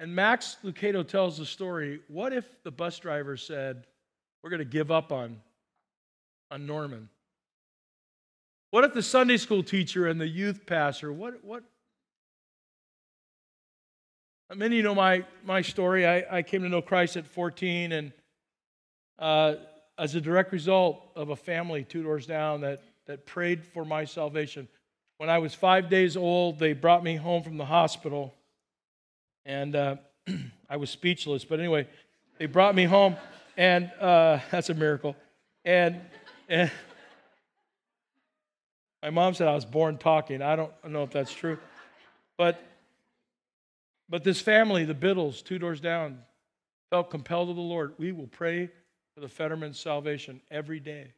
And 0.00 0.14
Max 0.14 0.56
Lucado 0.64 1.06
tells 1.06 1.38
the 1.38 1.46
story 1.46 2.00
what 2.08 2.32
if 2.32 2.44
the 2.62 2.70
bus 2.70 2.98
driver 2.98 3.36
said, 3.36 3.86
We're 4.42 4.50
going 4.50 4.58
to 4.58 4.64
give 4.64 4.90
up 4.90 5.12
on, 5.12 5.40
on 6.50 6.66
Norman? 6.66 7.08
What 8.70 8.84
if 8.84 8.92
the 8.92 9.02
Sunday 9.02 9.38
school 9.38 9.62
teacher 9.62 10.08
and 10.08 10.20
the 10.20 10.28
youth 10.28 10.66
pastor, 10.66 11.12
what, 11.12 11.42
what? 11.42 11.64
Many 14.54 14.80
know 14.80 14.94
my, 14.94 15.24
my 15.44 15.60
story. 15.60 16.06
I, 16.06 16.38
I 16.38 16.42
came 16.42 16.62
to 16.62 16.70
know 16.70 16.80
Christ 16.80 17.18
at 17.18 17.26
14, 17.26 17.92
and 17.92 18.12
uh, 19.18 19.56
as 19.98 20.14
a 20.14 20.22
direct 20.22 20.52
result 20.52 21.02
of 21.14 21.28
a 21.28 21.36
family 21.36 21.84
two 21.84 22.02
doors 22.02 22.26
down 22.26 22.62
that, 22.62 22.80
that 23.06 23.26
prayed 23.26 23.62
for 23.62 23.84
my 23.84 24.06
salvation. 24.06 24.66
When 25.18 25.28
I 25.28 25.38
was 25.38 25.52
five 25.52 25.90
days 25.90 26.16
old, 26.16 26.58
they 26.58 26.72
brought 26.72 27.04
me 27.04 27.16
home 27.16 27.42
from 27.42 27.58
the 27.58 27.66
hospital, 27.66 28.32
and 29.44 29.76
uh, 29.76 29.96
I 30.70 30.76
was 30.76 30.88
speechless. 30.88 31.44
But 31.44 31.58
anyway, 31.58 31.86
they 32.38 32.46
brought 32.46 32.74
me 32.74 32.84
home, 32.84 33.16
and 33.56 33.90
uh, 34.00 34.38
that's 34.50 34.70
a 34.70 34.74
miracle. 34.74 35.14
And, 35.66 36.00
and 36.48 36.70
my 39.02 39.10
mom 39.10 39.34
said 39.34 39.46
I 39.46 39.54
was 39.54 39.66
born 39.66 39.98
talking. 39.98 40.40
I 40.40 40.56
don't 40.56 40.72
know 40.86 41.02
if 41.02 41.10
that's 41.10 41.34
true. 41.34 41.58
But, 42.38 42.62
but 44.08 44.24
this 44.24 44.40
family, 44.40 44.84
the 44.84 44.94
Biddles, 44.94 45.42
two 45.42 45.58
doors 45.58 45.80
down, 45.80 46.20
felt 46.90 47.10
compelled 47.10 47.48
to 47.48 47.54
the 47.54 47.60
Lord. 47.60 47.94
We 47.98 48.12
will 48.12 48.26
pray 48.26 48.70
for 49.14 49.20
the 49.20 49.28
Fetterman's 49.28 49.78
salvation 49.78 50.40
every 50.50 50.80
day. 50.80 51.12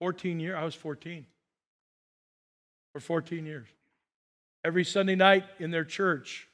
14 0.00 0.40
years, 0.40 0.56
I 0.58 0.64
was 0.64 0.74
14. 0.74 1.24
For 2.92 3.00
14 3.00 3.46
years. 3.46 3.68
Every 4.64 4.84
Sunday 4.84 5.14
night 5.14 5.44
in 5.58 5.70
their 5.70 5.84
church, 5.84 6.48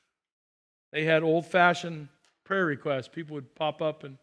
they 0.92 1.04
had 1.04 1.22
old 1.22 1.46
fashioned 1.46 2.08
prayer 2.44 2.64
requests. 2.64 3.08
People 3.08 3.34
would 3.34 3.54
pop 3.54 3.82
up 3.82 4.04
and, 4.04 4.16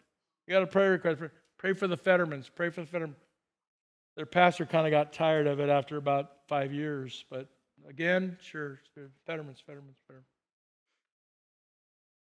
you 0.48 0.54
got 0.54 0.64
a 0.64 0.68
prayer 0.68 0.92
request. 0.92 1.22
Pray 1.58 1.74
for 1.74 1.88
the 1.88 1.98
Fettermans. 1.98 2.50
Pray 2.56 2.70
for 2.70 2.82
the 2.82 2.88
Fettermans. 2.88 3.16
Their 4.16 4.26
pastor 4.26 4.66
kind 4.66 4.88
of 4.88 4.92
got 4.92 5.12
tired 5.12 5.46
of 5.46 5.60
it 5.60 5.70
after 5.70 5.98
about 5.98 6.32
five 6.48 6.72
years. 6.72 7.26
But 7.30 7.48
again, 7.90 8.38
sure, 8.42 8.80
Fettermans, 9.28 9.62
Fettermans, 9.68 10.00
Fettermans. 10.10 10.35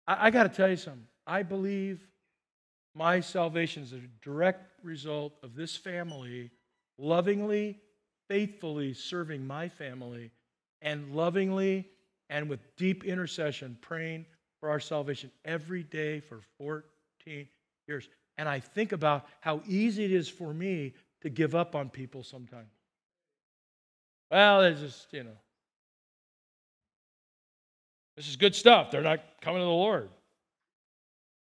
I, 0.06 0.26
I 0.26 0.30
got 0.30 0.44
to 0.44 0.48
tell 0.48 0.68
you 0.68 0.76
something. 0.76 1.06
I 1.26 1.42
believe 1.42 2.06
my 2.94 3.20
salvation 3.20 3.82
is 3.82 3.92
a 3.92 4.00
direct 4.22 4.70
result 4.82 5.34
of 5.42 5.54
this 5.54 5.76
family 5.76 6.50
lovingly, 6.98 7.78
faithfully 8.28 8.94
serving 8.94 9.46
my 9.46 9.68
family 9.68 10.30
and 10.82 11.14
lovingly 11.14 11.88
and 12.28 12.48
with 12.48 12.60
deep 12.76 13.04
intercession 13.04 13.76
praying 13.80 14.26
for 14.60 14.70
our 14.70 14.80
salvation 14.80 15.30
every 15.44 15.82
day 15.82 16.20
for 16.20 16.40
14 16.58 17.48
years. 17.88 18.08
And 18.38 18.48
I 18.48 18.60
think 18.60 18.92
about 18.92 19.26
how 19.40 19.62
easy 19.66 20.04
it 20.04 20.12
is 20.12 20.28
for 20.28 20.52
me 20.52 20.94
to 21.22 21.30
give 21.30 21.54
up 21.54 21.74
on 21.74 21.88
people 21.90 22.22
sometimes. 22.22 22.70
Well, 24.30 24.62
it's 24.62 24.80
just, 24.80 25.12
you 25.12 25.24
know, 25.24 25.36
this 28.16 28.28
is 28.28 28.36
good 28.36 28.54
stuff. 28.54 28.90
They're 28.90 29.02
not 29.02 29.20
coming 29.40 29.60
to 29.60 29.64
the 29.64 29.70
Lord. 29.70 30.08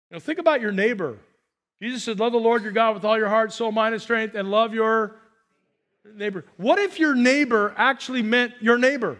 You 0.09 0.15
know, 0.15 0.19
think 0.19 0.39
about 0.39 0.61
your 0.61 0.71
neighbor. 0.71 1.17
Jesus 1.81 2.03
said, 2.03 2.19
Love 2.19 2.31
the 2.31 2.39
Lord 2.39 2.63
your 2.63 2.71
God 2.71 2.95
with 2.95 3.05
all 3.05 3.17
your 3.17 3.29
heart, 3.29 3.53
soul, 3.53 3.71
mind, 3.71 3.93
and 3.93 4.01
strength, 4.01 4.35
and 4.35 4.51
love 4.51 4.73
your 4.73 5.15
neighbor. 6.15 6.45
What 6.57 6.79
if 6.79 6.99
your 6.99 7.15
neighbor 7.15 7.73
actually 7.77 8.21
meant 8.21 8.53
your 8.59 8.77
neighbor? 8.77 9.17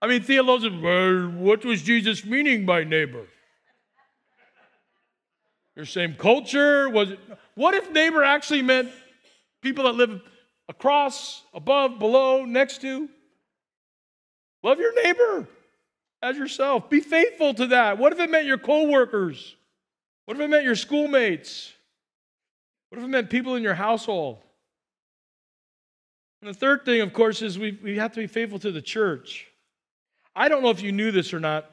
I 0.00 0.06
mean, 0.06 0.22
theologians, 0.22 0.82
well, 0.82 1.28
what 1.30 1.64
was 1.64 1.82
Jesus 1.82 2.24
meaning 2.24 2.66
by 2.66 2.84
neighbor? 2.84 3.26
Your 5.76 5.86
same 5.86 6.14
culture? 6.14 6.88
Was 6.88 7.12
it? 7.12 7.18
What 7.54 7.74
if 7.74 7.90
neighbor 7.90 8.22
actually 8.22 8.62
meant 8.62 8.90
people 9.60 9.84
that 9.84 9.94
live 9.94 10.20
across, 10.68 11.42
above, 11.52 11.98
below, 11.98 12.44
next 12.44 12.80
to? 12.82 13.08
Love 14.64 14.80
your 14.80 14.94
neighbor 15.04 15.46
as 16.22 16.38
yourself. 16.38 16.88
Be 16.88 17.00
faithful 17.00 17.52
to 17.52 17.66
that. 17.66 17.98
What 17.98 18.14
if 18.14 18.18
it 18.18 18.30
meant 18.30 18.46
your 18.46 18.56
coworkers? 18.56 19.56
What 20.24 20.38
if 20.38 20.42
it 20.42 20.48
meant 20.48 20.64
your 20.64 20.74
schoolmates? 20.74 21.70
What 22.88 22.98
if 22.98 23.04
it 23.04 23.08
meant 23.08 23.28
people 23.28 23.56
in 23.56 23.62
your 23.62 23.74
household? 23.74 24.38
And 26.40 26.48
the 26.48 26.58
third 26.58 26.86
thing, 26.86 27.02
of 27.02 27.12
course, 27.12 27.42
is 27.42 27.58
we, 27.58 27.78
we 27.82 27.98
have 27.98 28.12
to 28.14 28.20
be 28.20 28.26
faithful 28.26 28.58
to 28.60 28.72
the 28.72 28.80
church. 28.80 29.46
I 30.34 30.48
don't 30.48 30.62
know 30.62 30.70
if 30.70 30.82
you 30.82 30.92
knew 30.92 31.12
this 31.12 31.34
or 31.34 31.40
not. 31.40 31.70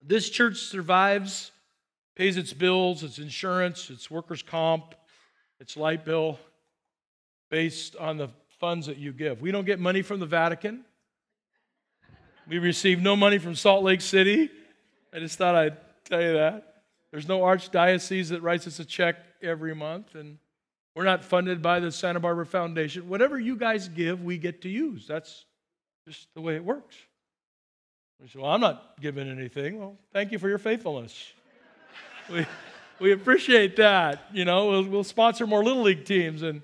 This 0.00 0.30
church 0.30 0.56
survives, 0.56 1.52
pays 2.16 2.38
its 2.38 2.54
bills, 2.54 3.02
its 3.02 3.18
insurance, 3.18 3.90
its 3.90 4.10
workers' 4.10 4.42
comp, 4.42 4.94
its 5.60 5.76
light 5.76 6.06
bill, 6.06 6.38
based 7.50 7.96
on 7.96 8.16
the 8.16 8.30
funds 8.60 8.86
that 8.86 8.96
you 8.96 9.12
give. 9.12 9.42
We 9.42 9.52
don't 9.52 9.66
get 9.66 9.78
money 9.78 10.00
from 10.00 10.20
the 10.20 10.26
Vatican. 10.26 10.86
We 12.52 12.58
receive 12.58 13.00
no 13.00 13.16
money 13.16 13.38
from 13.38 13.54
Salt 13.54 13.82
Lake 13.82 14.02
City. 14.02 14.50
I 15.10 15.20
just 15.20 15.38
thought 15.38 15.54
I'd 15.54 15.78
tell 16.04 16.20
you 16.20 16.34
that. 16.34 16.82
There's 17.10 17.26
no 17.26 17.40
archdiocese 17.40 18.28
that 18.28 18.42
writes 18.42 18.66
us 18.66 18.78
a 18.78 18.84
check 18.84 19.16
every 19.40 19.74
month, 19.74 20.16
and 20.16 20.36
we're 20.94 21.04
not 21.06 21.24
funded 21.24 21.62
by 21.62 21.80
the 21.80 21.90
Santa 21.90 22.20
Barbara 22.20 22.44
Foundation. 22.44 23.08
Whatever 23.08 23.40
you 23.40 23.56
guys 23.56 23.88
give, 23.88 24.22
we 24.22 24.36
get 24.36 24.60
to 24.62 24.68
use. 24.68 25.06
That's 25.06 25.46
just 26.06 26.28
the 26.34 26.42
way 26.42 26.54
it 26.54 26.62
works. 26.62 26.94
We 28.20 28.28
say, 28.28 28.38
Well, 28.38 28.50
I'm 28.50 28.60
not 28.60 29.00
giving 29.00 29.30
anything. 29.30 29.78
Well, 29.78 29.96
thank 30.12 30.30
you 30.30 30.38
for 30.38 30.50
your 30.50 30.58
faithfulness. 30.58 31.32
we, 32.30 32.44
we 33.00 33.12
appreciate 33.12 33.76
that. 33.76 34.24
You 34.30 34.44
know, 34.44 34.68
we'll, 34.68 34.84
we'll 34.84 35.04
sponsor 35.04 35.46
more 35.46 35.64
Little 35.64 35.84
League 35.84 36.04
teams 36.04 36.42
and, 36.42 36.60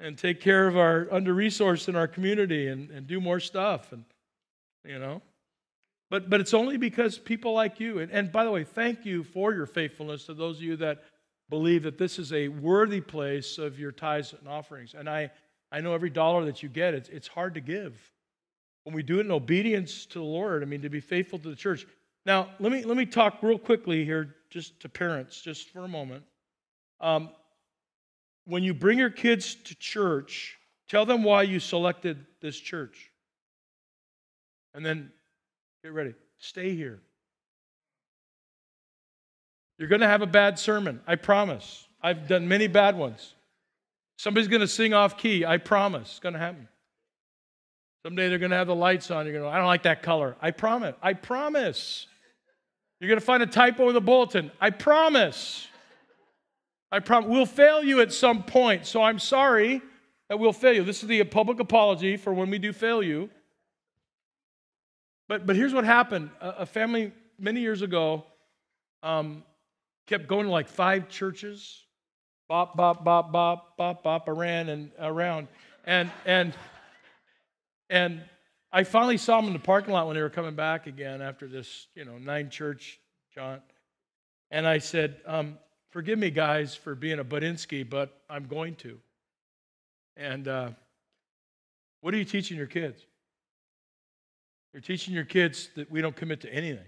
and 0.00 0.18
take 0.18 0.40
care 0.40 0.66
of 0.66 0.76
our 0.76 1.06
under 1.12 1.32
resourced 1.32 1.88
in 1.88 1.94
our 1.94 2.08
community 2.08 2.66
and, 2.66 2.90
and 2.90 3.06
do 3.06 3.20
more 3.20 3.38
stuff. 3.38 3.92
And, 3.92 4.04
you 4.84 4.98
know, 4.98 5.22
but, 6.10 6.30
but 6.30 6.40
it's 6.40 6.54
only 6.54 6.76
because 6.76 7.18
people 7.18 7.52
like 7.52 7.80
you, 7.80 7.98
and, 7.98 8.10
and 8.10 8.32
by 8.32 8.44
the 8.44 8.50
way, 8.50 8.64
thank 8.64 9.04
you 9.04 9.24
for 9.24 9.52
your 9.52 9.66
faithfulness 9.66 10.24
to 10.26 10.34
those 10.34 10.56
of 10.56 10.62
you 10.62 10.76
that 10.76 11.04
believe 11.50 11.82
that 11.82 11.98
this 11.98 12.18
is 12.18 12.32
a 12.32 12.48
worthy 12.48 13.00
place 13.00 13.58
of 13.58 13.78
your 13.78 13.92
tithes 13.92 14.34
and 14.38 14.48
offerings. 14.48 14.94
And 14.94 15.08
I, 15.08 15.30
I 15.70 15.80
know 15.80 15.94
every 15.94 16.10
dollar 16.10 16.44
that 16.46 16.62
you 16.62 16.68
get, 16.68 16.94
it's, 16.94 17.08
it's 17.08 17.28
hard 17.28 17.54
to 17.54 17.60
give. 17.60 18.00
When 18.84 18.94
we 18.94 19.02
do 19.02 19.18
it 19.18 19.26
in 19.26 19.30
obedience 19.30 20.06
to 20.06 20.18
the 20.18 20.24
Lord, 20.24 20.62
I 20.62 20.66
mean, 20.66 20.82
to 20.82 20.88
be 20.88 21.00
faithful 21.00 21.38
to 21.40 21.48
the 21.48 21.56
church. 21.56 21.86
Now, 22.24 22.48
let 22.58 22.72
me, 22.72 22.84
let 22.84 22.96
me 22.96 23.06
talk 23.06 23.42
real 23.42 23.58
quickly 23.58 24.04
here, 24.04 24.34
just 24.50 24.80
to 24.80 24.88
parents, 24.88 25.40
just 25.40 25.70
for 25.70 25.84
a 25.84 25.88
moment. 25.88 26.24
Um, 27.00 27.30
when 28.46 28.62
you 28.62 28.72
bring 28.72 28.98
your 28.98 29.10
kids 29.10 29.54
to 29.54 29.74
church, 29.74 30.56
tell 30.88 31.04
them 31.04 31.22
why 31.22 31.42
you 31.42 31.60
selected 31.60 32.24
this 32.40 32.58
church. 32.58 33.10
And 34.74 34.84
then 34.84 35.12
Get 35.82 35.92
ready. 35.92 36.14
Stay 36.38 36.74
here. 36.74 37.00
You're 39.78 39.88
going 39.88 40.00
to 40.00 40.08
have 40.08 40.22
a 40.22 40.26
bad 40.26 40.58
sermon. 40.58 41.00
I 41.06 41.14
promise. 41.14 41.86
I've 42.02 42.26
done 42.26 42.48
many 42.48 42.66
bad 42.66 42.96
ones. 42.96 43.34
Somebody's 44.16 44.48
going 44.48 44.60
to 44.60 44.68
sing 44.68 44.92
off 44.92 45.16
key. 45.16 45.44
I 45.44 45.58
promise. 45.58 46.08
It's 46.10 46.18
going 46.18 46.32
to 46.32 46.38
happen. 46.40 46.68
Someday 48.04 48.28
they're 48.28 48.38
going 48.38 48.50
to 48.50 48.56
have 48.56 48.66
the 48.66 48.74
lights 48.74 49.10
on. 49.10 49.26
You're 49.26 49.34
going 49.34 49.44
to, 49.44 49.50
I 49.50 49.58
don't 49.58 49.66
like 49.66 49.84
that 49.84 50.02
color. 50.02 50.36
I 50.40 50.50
promise. 50.50 50.94
I 51.00 51.12
promise. 51.14 52.06
You're 53.00 53.08
going 53.08 53.20
to 53.20 53.24
find 53.24 53.42
a 53.42 53.46
typo 53.46 53.88
in 53.88 53.94
the 53.94 54.00
bulletin. 54.00 54.50
I 54.60 54.70
promise. 54.70 55.68
I 56.90 56.98
promise. 56.98 57.30
We'll 57.30 57.46
fail 57.46 57.84
you 57.84 58.00
at 58.00 58.12
some 58.12 58.42
point. 58.42 58.86
So 58.86 59.02
I'm 59.02 59.20
sorry 59.20 59.80
that 60.28 60.38
we'll 60.38 60.52
fail 60.52 60.72
you. 60.72 60.82
This 60.82 61.02
is 61.02 61.08
the 61.08 61.22
public 61.24 61.60
apology 61.60 62.16
for 62.16 62.34
when 62.34 62.50
we 62.50 62.58
do 62.58 62.72
fail 62.72 63.02
you. 63.02 63.30
But, 65.28 65.46
but 65.46 65.56
here's 65.56 65.74
what 65.74 65.84
happened 65.84 66.30
a, 66.40 66.48
a 66.60 66.66
family 66.66 67.12
many 67.38 67.60
years 67.60 67.82
ago 67.82 68.24
um, 69.02 69.44
kept 70.06 70.26
going 70.26 70.46
to 70.46 70.50
like 70.50 70.68
five 70.68 71.08
churches. 71.08 71.84
Bop, 72.48 72.76
bop, 72.76 73.04
bop, 73.04 73.30
bop, 73.30 73.76
bop, 73.76 74.02
bop, 74.02 74.28
around 74.28 74.70
and 74.70 74.90
around. 74.98 75.48
And, 75.84 76.10
and, 76.24 76.54
and 77.90 78.22
I 78.72 78.84
finally 78.84 79.18
saw 79.18 79.36
them 79.36 79.48
in 79.48 79.52
the 79.52 79.58
parking 79.58 79.92
lot 79.92 80.06
when 80.06 80.16
they 80.16 80.22
were 80.22 80.30
coming 80.30 80.54
back 80.54 80.86
again 80.86 81.20
after 81.20 81.46
this, 81.46 81.88
you 81.94 82.06
know, 82.06 82.16
nine 82.16 82.48
church 82.48 82.98
jaunt. 83.34 83.62
And 84.50 84.66
I 84.66 84.78
said, 84.78 85.20
um, 85.26 85.58
Forgive 85.90 86.18
me, 86.18 86.30
guys, 86.30 86.74
for 86.74 86.94
being 86.94 87.18
a 87.18 87.24
Budinsky, 87.24 87.88
but 87.88 88.20
I'm 88.28 88.46
going 88.46 88.74
to. 88.76 88.98
And 90.18 90.46
uh, 90.46 90.70
what 92.02 92.12
are 92.12 92.18
you 92.18 92.26
teaching 92.26 92.58
your 92.58 92.66
kids? 92.66 93.07
You're 94.72 94.82
teaching 94.82 95.14
your 95.14 95.24
kids 95.24 95.70
that 95.76 95.90
we 95.90 96.00
don't 96.00 96.14
commit 96.14 96.40
to 96.42 96.52
anything. 96.52 96.86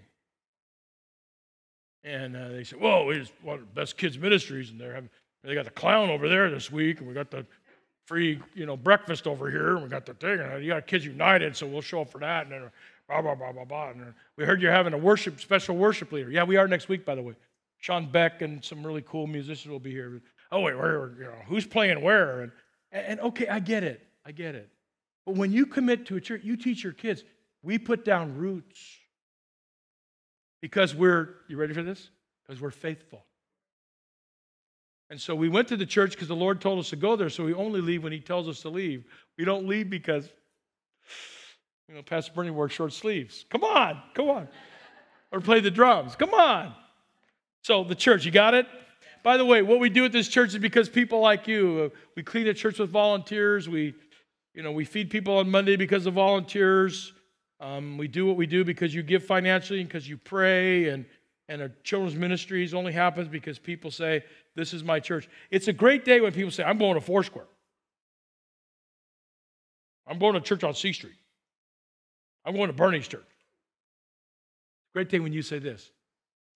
And 2.03 2.35
uh, 2.35 2.49
they 2.49 2.63
say, 2.63 2.77
"Whoa, 2.77 3.09
it's 3.09 3.31
one 3.41 3.55
of 3.55 3.61
the 3.61 3.65
best 3.67 3.97
kids 3.97 4.17
ministries, 4.17 4.71
and 4.71 4.79
they're 4.79 4.93
having, 4.93 5.09
they 5.43 5.53
got 5.53 5.65
the 5.65 5.71
clown 5.71 6.09
over 6.09 6.27
there 6.27 6.49
this 6.49 6.71
week, 6.71 6.99
and 6.99 7.07
we 7.07 7.13
got 7.13 7.29
the 7.29 7.45
free, 8.05 8.39
you 8.55 8.65
know, 8.65 8.75
breakfast 8.75 9.27
over 9.27 9.51
here, 9.51 9.75
and 9.75 9.83
we 9.83 9.89
got 9.89 10.05
the 10.05 10.13
thing, 10.15 10.39
and 10.39 10.63
you 10.63 10.71
got 10.71 10.87
Kids 10.87 11.05
United, 11.05 11.55
so 11.55 11.67
we'll 11.67 11.81
show 11.81 12.01
up 12.01 12.11
for 12.11 12.19
that." 12.19 12.43
And 12.47 12.51
then 12.53 12.71
blah 13.07 13.21
blah 13.21 13.35
blah 13.35 13.51
blah 13.51 13.65
blah. 13.65 13.89
And 13.89 14.13
we 14.37 14.45
heard 14.45 14.61
you're 14.61 14.71
having 14.71 14.93
a 14.93 14.97
worship 14.97 15.39
special 15.39 15.75
worship 15.75 16.11
leader. 16.11 16.31
Yeah, 16.31 16.43
we 16.43 16.57
are 16.57 16.67
next 16.67 16.89
week, 16.89 17.05
by 17.05 17.15
the 17.15 17.21
way. 17.21 17.35
Sean 17.77 18.09
Beck 18.09 18.41
and 18.41 18.63
some 18.63 18.85
really 18.85 19.03
cool 19.05 19.27
musicians 19.27 19.71
will 19.71 19.79
be 19.79 19.91
here. 19.91 20.21
Oh 20.51 20.61
wait, 20.61 20.77
where, 20.77 21.11
you 21.17 21.23
know, 21.23 21.33
who's 21.47 21.65
playing 21.65 22.01
where? 22.01 22.41
And, 22.41 22.51
and 22.91 23.19
okay, 23.21 23.47
I 23.47 23.59
get 23.59 23.83
it. 23.83 24.05
I 24.25 24.31
get 24.31 24.55
it. 24.55 24.69
But 25.25 25.35
when 25.35 25.51
you 25.51 25.65
commit 25.65 26.05
to 26.07 26.15
a 26.15 26.21
church, 26.21 26.41
you 26.43 26.55
teach 26.57 26.83
your 26.83 26.93
kids, 26.93 27.23
we 27.63 27.77
put 27.77 28.03
down 28.05 28.37
roots 28.37 28.79
because 30.61 30.95
we're, 30.95 31.35
you 31.47 31.57
ready 31.57 31.73
for 31.73 31.83
this? 31.83 32.09
Because 32.45 32.61
we're 32.61 32.71
faithful. 32.71 33.23
And 35.09 35.19
so 35.19 35.35
we 35.35 35.49
went 35.49 35.67
to 35.67 35.77
the 35.77 35.85
church 35.85 36.11
because 36.11 36.29
the 36.29 36.35
Lord 36.35 36.61
told 36.61 36.79
us 36.79 36.89
to 36.91 36.95
go 36.95 37.15
there, 37.15 37.29
so 37.29 37.43
we 37.43 37.53
only 37.53 37.81
leave 37.81 38.03
when 38.03 38.13
He 38.13 38.21
tells 38.21 38.47
us 38.47 38.61
to 38.61 38.69
leave. 38.69 39.03
We 39.37 39.43
don't 39.43 39.67
leave 39.67 39.89
because, 39.89 40.29
you 41.89 41.95
know, 41.95 42.01
Pastor 42.01 42.31
Bernie 42.33 42.51
wore 42.51 42.69
short 42.69 42.93
sleeves. 42.93 43.45
Come 43.49 43.63
on, 43.63 44.01
come 44.13 44.29
on. 44.29 44.47
Or 45.31 45.41
play 45.41 45.59
the 45.59 45.71
drums. 45.71 46.15
Come 46.15 46.33
on. 46.33 46.73
So 47.63 47.83
the 47.83 47.95
church, 47.95 48.25
you 48.25 48.31
got 48.31 48.53
it? 48.53 48.67
By 49.23 49.37
the 49.37 49.45
way, 49.45 49.61
what 49.61 49.79
we 49.79 49.89
do 49.89 50.05
at 50.05 50.11
this 50.11 50.27
church 50.27 50.49
is 50.53 50.59
because 50.59 50.89
people 50.89 51.19
like 51.19 51.47
you, 51.47 51.91
uh, 51.93 51.97
we 52.15 52.23
clean 52.23 52.45
the 52.45 52.53
church 52.53 52.79
with 52.79 52.89
volunteers. 52.89 53.69
We, 53.69 53.93
you 54.53 54.63
know, 54.63 54.71
we 54.71 54.83
feed 54.85 55.09
people 55.09 55.37
on 55.37 55.51
Monday 55.51 55.75
because 55.75 56.05
of 56.05 56.15
volunteers. 56.15 57.13
Um, 57.61 57.99
we 57.99 58.07
do 58.07 58.25
what 58.25 58.37
we 58.37 58.47
do 58.47 58.65
because 58.65 58.93
you 58.93 59.03
give 59.03 59.23
financially 59.23 59.79
and 59.79 59.87
because 59.87 60.09
you 60.09 60.17
pray. 60.17 60.89
And, 60.89 61.05
and 61.47 61.61
our 61.61 61.71
children's 61.83 62.15
ministries 62.15 62.73
only 62.73 62.91
happens 62.91 63.27
because 63.27 63.59
people 63.59 63.91
say, 63.91 64.23
This 64.55 64.73
is 64.73 64.83
my 64.83 64.99
church. 64.99 65.29
It's 65.51 65.67
a 65.67 65.73
great 65.73 66.03
day 66.03 66.19
when 66.19 66.33
people 66.33 66.51
say, 66.51 66.63
I'm 66.63 66.79
going 66.79 66.95
to 66.95 67.01
Foursquare. 67.01 67.45
I'm 70.07 70.17
going 70.17 70.33
to 70.33 70.41
church 70.41 70.63
on 70.63 70.73
C 70.73 70.91
Street. 70.91 71.13
I'm 72.43 72.55
going 72.55 72.67
to 72.67 72.73
Bernie's 72.73 73.07
church. 73.07 73.21
Great 74.93 75.09
day 75.09 75.19
when 75.19 75.31
you 75.31 75.43
say 75.43 75.59
this. 75.59 75.91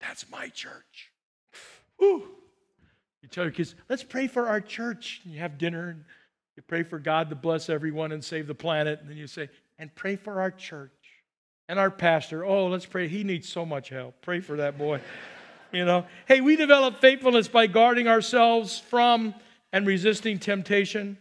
That's 0.02 0.30
my 0.30 0.50
church. 0.50 1.12
Whew. 2.00 2.24
You 3.22 3.30
tell 3.30 3.44
your 3.44 3.52
kids, 3.54 3.76
let's 3.90 4.04
pray 4.04 4.26
for 4.26 4.48
our 4.48 4.60
church. 4.60 5.22
And 5.24 5.34
You 5.34 5.40
have 5.40 5.60
dinner 5.60 5.90
and 5.90 6.04
you 6.58 6.64
pray 6.64 6.82
for 6.82 6.98
God 6.98 7.30
to 7.30 7.36
bless 7.36 7.70
everyone 7.70 8.12
and 8.12 8.24
save 8.24 8.48
the 8.48 8.56
planet. 8.56 9.02
And 9.02 9.10
then 9.10 9.18
you 9.18 9.28
say, 9.28 9.50
and 9.78 9.94
pray 9.94 10.16
for 10.16 10.42
our 10.42 10.52
church 10.52 10.92
and 11.68 11.80
our 11.80 11.92
pastor. 11.92 12.46
Oh, 12.46 12.68
let's 12.68 12.86
pray. 12.86 13.08
He 13.08 13.24
needs 13.24 13.50
so 13.50 13.66
much 13.66 13.90
help. 13.90 14.22
Pray 14.22 14.40
for 14.40 14.58
that 14.58 14.78
boy. 14.78 15.02
you 15.72 15.86
know, 15.86 16.06
hey, 16.28 16.42
we 16.42 16.56
develop 16.56 17.02
faithfulness 17.02 17.48
by 17.48 17.68
guarding 17.68 18.08
ourselves 18.08 18.80
from 18.80 19.34
and 19.74 19.86
resisting 19.86 20.40
temptation. 20.40 21.18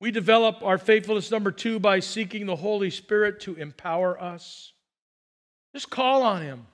We 0.00 0.10
develop 0.10 0.62
our 0.62 0.78
faithfulness, 0.78 1.30
number 1.30 1.50
two, 1.50 1.80
by 1.80 2.00
seeking 2.00 2.46
the 2.46 2.56
Holy 2.56 2.90
Spirit 2.90 3.40
to 3.40 3.56
empower 3.56 4.20
us. 4.20 4.72
Just 5.74 5.90
call 5.90 6.22
on 6.22 6.42
Him. 6.42 6.66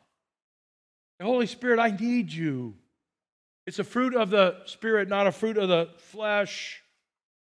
The 1.18 1.24
Holy 1.24 1.46
Spirit, 1.46 1.78
I 1.78 1.90
need 1.90 2.30
you. 2.30 2.74
It's 3.66 3.78
a 3.78 3.84
fruit 3.84 4.14
of 4.14 4.28
the 4.28 4.56
Spirit, 4.66 5.08
not 5.08 5.26
a 5.26 5.32
fruit 5.32 5.56
of 5.56 5.68
the 5.68 5.88
flesh. 5.96 6.82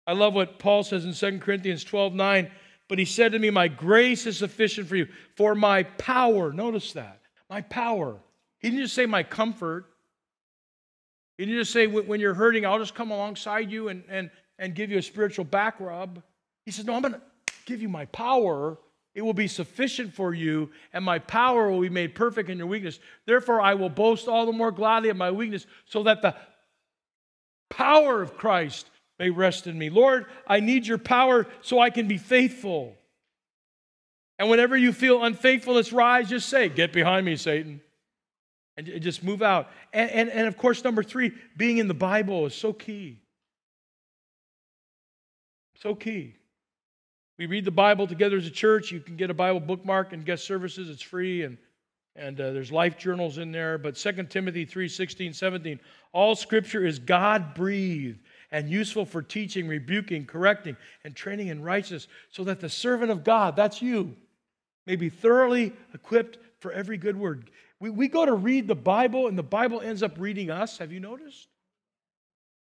I 0.05 0.13
love 0.13 0.35
what 0.35 0.59
Paul 0.59 0.83
says 0.83 1.05
in 1.05 1.13
2 1.13 1.39
Corinthians 1.39 1.83
12 1.83 2.13
9. 2.13 2.51
But 2.91 2.99
he 2.99 3.05
said 3.05 3.31
to 3.31 3.39
me, 3.39 3.49
My 3.51 3.69
grace 3.69 4.25
is 4.25 4.39
sufficient 4.39 4.89
for 4.89 4.97
you, 4.97 5.07
for 5.37 5.55
my 5.55 5.83
power. 5.83 6.51
Notice 6.51 6.91
that. 6.91 7.21
My 7.49 7.61
power. 7.61 8.17
He 8.59 8.69
didn't 8.69 8.83
just 8.83 8.95
say 8.95 9.05
my 9.05 9.23
comfort. 9.23 9.85
He 11.37 11.45
didn't 11.45 11.61
just 11.61 11.71
say, 11.71 11.87
When 11.87 12.19
you're 12.19 12.33
hurting, 12.33 12.65
I'll 12.65 12.79
just 12.79 12.93
come 12.93 13.11
alongside 13.11 13.71
you 13.71 13.87
and, 13.87 14.03
and, 14.09 14.29
and 14.59 14.75
give 14.75 14.91
you 14.91 14.97
a 14.97 15.01
spiritual 15.01 15.45
back 15.45 15.79
rub. 15.79 16.21
He 16.65 16.71
says, 16.71 16.83
No, 16.83 16.93
I'm 16.95 17.01
going 17.01 17.13
to 17.13 17.21
give 17.65 17.81
you 17.81 17.87
my 17.87 18.07
power. 18.07 18.77
It 19.15 19.21
will 19.21 19.33
be 19.33 19.47
sufficient 19.47 20.13
for 20.13 20.33
you, 20.33 20.69
and 20.91 21.05
my 21.05 21.19
power 21.19 21.71
will 21.71 21.79
be 21.79 21.87
made 21.87 22.13
perfect 22.13 22.49
in 22.49 22.57
your 22.57 22.67
weakness. 22.67 22.99
Therefore, 23.25 23.61
I 23.61 23.73
will 23.73 23.87
boast 23.87 24.27
all 24.27 24.45
the 24.45 24.51
more 24.51 24.69
gladly 24.69 25.07
of 25.07 25.15
my 25.15 25.31
weakness, 25.31 25.65
so 25.85 26.03
that 26.03 26.21
the 26.21 26.35
power 27.69 28.21
of 28.21 28.35
Christ 28.35 28.89
may 29.21 29.29
rest 29.29 29.67
in 29.67 29.77
me. 29.77 29.91
Lord, 29.91 30.25
I 30.47 30.61
need 30.61 30.87
your 30.87 30.97
power 30.97 31.45
so 31.61 31.79
I 31.79 31.91
can 31.91 32.07
be 32.07 32.17
faithful. 32.17 32.95
And 34.39 34.49
whenever 34.49 34.75
you 34.75 34.91
feel 34.91 35.23
unfaithfulness 35.23 35.93
rise, 35.93 36.27
just 36.27 36.49
say, 36.49 36.69
Get 36.69 36.91
behind 36.91 37.23
me, 37.27 37.35
Satan. 37.35 37.81
And 38.77 38.87
just 38.99 39.23
move 39.23 39.43
out. 39.43 39.69
And, 39.93 40.09
and, 40.09 40.29
and 40.31 40.47
of 40.47 40.57
course, 40.57 40.83
number 40.83 41.03
three, 41.03 41.33
being 41.55 41.77
in 41.77 41.87
the 41.87 41.93
Bible 41.93 42.47
is 42.47 42.55
so 42.55 42.73
key. 42.73 43.19
So 45.77 45.93
key. 45.93 46.33
We 47.37 47.45
read 47.45 47.65
the 47.65 47.69
Bible 47.69 48.07
together 48.07 48.37
as 48.37 48.47
a 48.47 48.51
church. 48.51 48.91
You 48.91 49.01
can 49.01 49.17
get 49.17 49.29
a 49.29 49.35
Bible 49.35 49.59
bookmark 49.59 50.13
and 50.13 50.25
guest 50.25 50.45
services. 50.45 50.89
It's 50.89 51.01
free 51.01 51.43
and 51.43 51.59
and 52.15 52.41
uh, 52.41 52.51
there's 52.51 52.71
life 52.71 52.97
journals 52.97 53.37
in 53.37 53.51
there. 53.51 53.77
But 53.77 53.95
2 53.95 54.23
Timothy 54.23 54.65
3 54.65 54.87
16, 54.87 55.33
17, 55.33 55.79
all 56.11 56.35
scripture 56.35 56.85
is 56.85 56.99
God 56.99 57.53
breathed 57.53 58.19
and 58.51 58.69
useful 58.69 59.05
for 59.05 59.21
teaching, 59.21 59.67
rebuking, 59.67 60.25
correcting, 60.25 60.75
and 61.03 61.15
training 61.15 61.47
in 61.47 61.61
righteousness, 61.61 62.07
so 62.29 62.43
that 62.43 62.59
the 62.59 62.69
servant 62.69 63.11
of 63.11 63.23
God, 63.23 63.55
that's 63.55 63.81
you, 63.81 64.15
may 64.85 64.95
be 64.95 65.09
thoroughly 65.09 65.73
equipped 65.93 66.37
for 66.59 66.71
every 66.71 66.97
good 66.97 67.17
word. 67.17 67.49
We, 67.79 67.89
we 67.89 68.07
go 68.07 68.25
to 68.25 68.33
read 68.33 68.67
the 68.67 68.75
Bible, 68.75 69.27
and 69.27 69.37
the 69.37 69.43
Bible 69.43 69.81
ends 69.81 70.03
up 70.03 70.19
reading 70.19 70.49
us. 70.49 70.77
Have 70.77 70.91
you 70.91 70.99
noticed? 70.99 71.47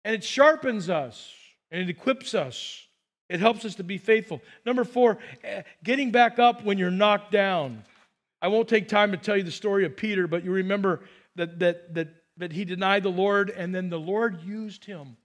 And 0.05 0.15
it 0.15 0.23
sharpens 0.23 0.89
us 0.89 1.33
and 1.71 1.81
it 1.81 1.89
equips 1.89 2.33
us. 2.33 2.87
It 3.27 3.39
helps 3.39 3.63
us 3.63 3.75
to 3.75 3.83
be 3.83 3.97
faithful. 3.97 4.41
Number 4.65 4.83
four, 4.83 5.19
eh, 5.43 5.61
getting 5.83 6.11
back 6.11 6.39
up 6.39 6.63
when 6.63 6.77
you're 6.77 6.89
knocked 6.89 7.31
down. 7.31 7.83
I 8.41 8.47
won't 8.47 8.67
take 8.67 8.87
time 8.87 9.11
to 9.11 9.17
tell 9.17 9.37
you 9.37 9.43
the 9.43 9.51
story 9.51 9.85
of 9.85 9.95
Peter, 9.95 10.25
but 10.25 10.43
you 10.43 10.51
remember 10.51 11.01
that, 11.35 11.59
that, 11.59 11.93
that, 11.93 12.07
that 12.37 12.51
he 12.53 12.65
denied 12.65 13.03
the 13.03 13.09
Lord, 13.09 13.49
and 13.49 13.75
then 13.75 13.89
the 13.89 13.99
Lord 13.99 14.41
used 14.41 14.85
him 14.85 15.17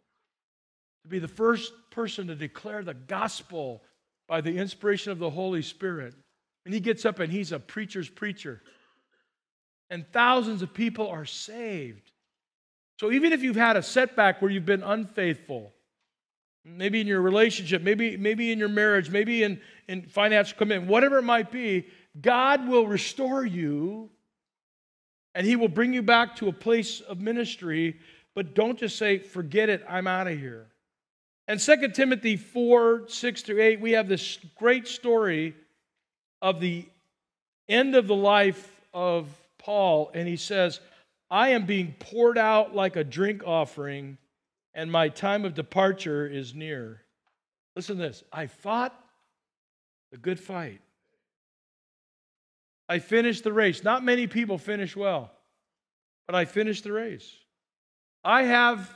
to 1.04 1.08
be 1.08 1.18
the 1.18 1.28
first 1.28 1.72
person 1.90 2.26
to 2.26 2.34
declare 2.34 2.82
the 2.82 2.94
gospel 2.94 3.82
by 4.26 4.40
the 4.40 4.56
inspiration 4.56 5.12
of 5.12 5.18
the 5.18 5.30
Holy 5.30 5.62
Spirit. 5.62 6.14
And 6.64 6.74
he 6.74 6.80
gets 6.80 7.04
up 7.04 7.20
and 7.20 7.30
he's 7.30 7.52
a 7.52 7.58
preacher's 7.58 8.08
preacher. 8.08 8.62
And 9.90 10.10
thousands 10.12 10.62
of 10.62 10.72
people 10.72 11.08
are 11.08 11.26
saved. 11.26 12.10
So 12.98 13.12
even 13.12 13.32
if 13.32 13.42
you've 13.42 13.56
had 13.56 13.76
a 13.76 13.82
setback 13.82 14.40
where 14.40 14.50
you've 14.50 14.64
been 14.64 14.82
unfaithful, 14.82 15.72
maybe 16.64 17.00
in 17.00 17.06
your 17.06 17.20
relationship, 17.20 17.82
maybe, 17.82 18.16
maybe 18.16 18.50
in 18.50 18.58
your 18.58 18.68
marriage, 18.68 19.10
maybe 19.10 19.42
in, 19.42 19.60
in 19.88 20.02
financial 20.02 20.56
commitment, 20.56 20.90
whatever 20.90 21.18
it 21.18 21.22
might 21.22 21.52
be, 21.52 21.86
God 22.20 22.66
will 22.66 22.86
restore 22.86 23.44
you 23.44 24.08
and 25.34 25.46
He 25.46 25.56
will 25.56 25.68
bring 25.68 25.92
you 25.92 26.02
back 26.02 26.36
to 26.36 26.48
a 26.48 26.52
place 26.52 27.00
of 27.00 27.20
ministry. 27.20 27.98
But 28.34 28.54
don't 28.54 28.78
just 28.78 28.96
say, 28.96 29.18
forget 29.18 29.68
it, 29.68 29.84
I'm 29.86 30.06
out 30.06 30.28
of 30.28 30.38
here. 30.38 30.68
And 31.46 31.60
2 31.60 31.88
Timothy 31.88 32.36
4 32.36 33.08
6 33.08 33.42
through 33.42 33.62
8, 33.62 33.80
we 33.80 33.92
have 33.92 34.08
this 34.08 34.38
great 34.56 34.88
story 34.88 35.54
of 36.40 36.60
the 36.60 36.86
end 37.68 37.94
of 37.94 38.06
the 38.06 38.14
life 38.14 38.70
of 38.92 39.28
Paul. 39.58 40.10
And 40.14 40.26
he 40.26 40.36
says, 40.36 40.80
I 41.30 41.50
am 41.50 41.66
being 41.66 41.94
poured 41.98 42.38
out 42.38 42.74
like 42.74 42.96
a 42.96 43.04
drink 43.04 43.42
offering 43.46 44.18
and 44.74 44.90
my 44.90 45.08
time 45.08 45.44
of 45.44 45.54
departure 45.54 46.26
is 46.26 46.54
near. 46.54 47.00
Listen 47.76 47.96
to 47.96 48.02
this 48.02 48.24
I 48.32 48.46
fought 48.46 48.94
the 50.10 50.18
good 50.18 50.40
fight. 50.40 50.80
I 52.88 52.98
finished 52.98 53.44
the 53.44 53.52
race. 53.52 53.82
Not 53.82 54.04
many 54.04 54.26
people 54.26 54.58
finish 54.58 54.94
well, 54.94 55.30
but 56.26 56.34
I 56.34 56.44
finished 56.44 56.84
the 56.84 56.92
race. 56.92 57.30
I 58.22 58.42
have 58.42 58.94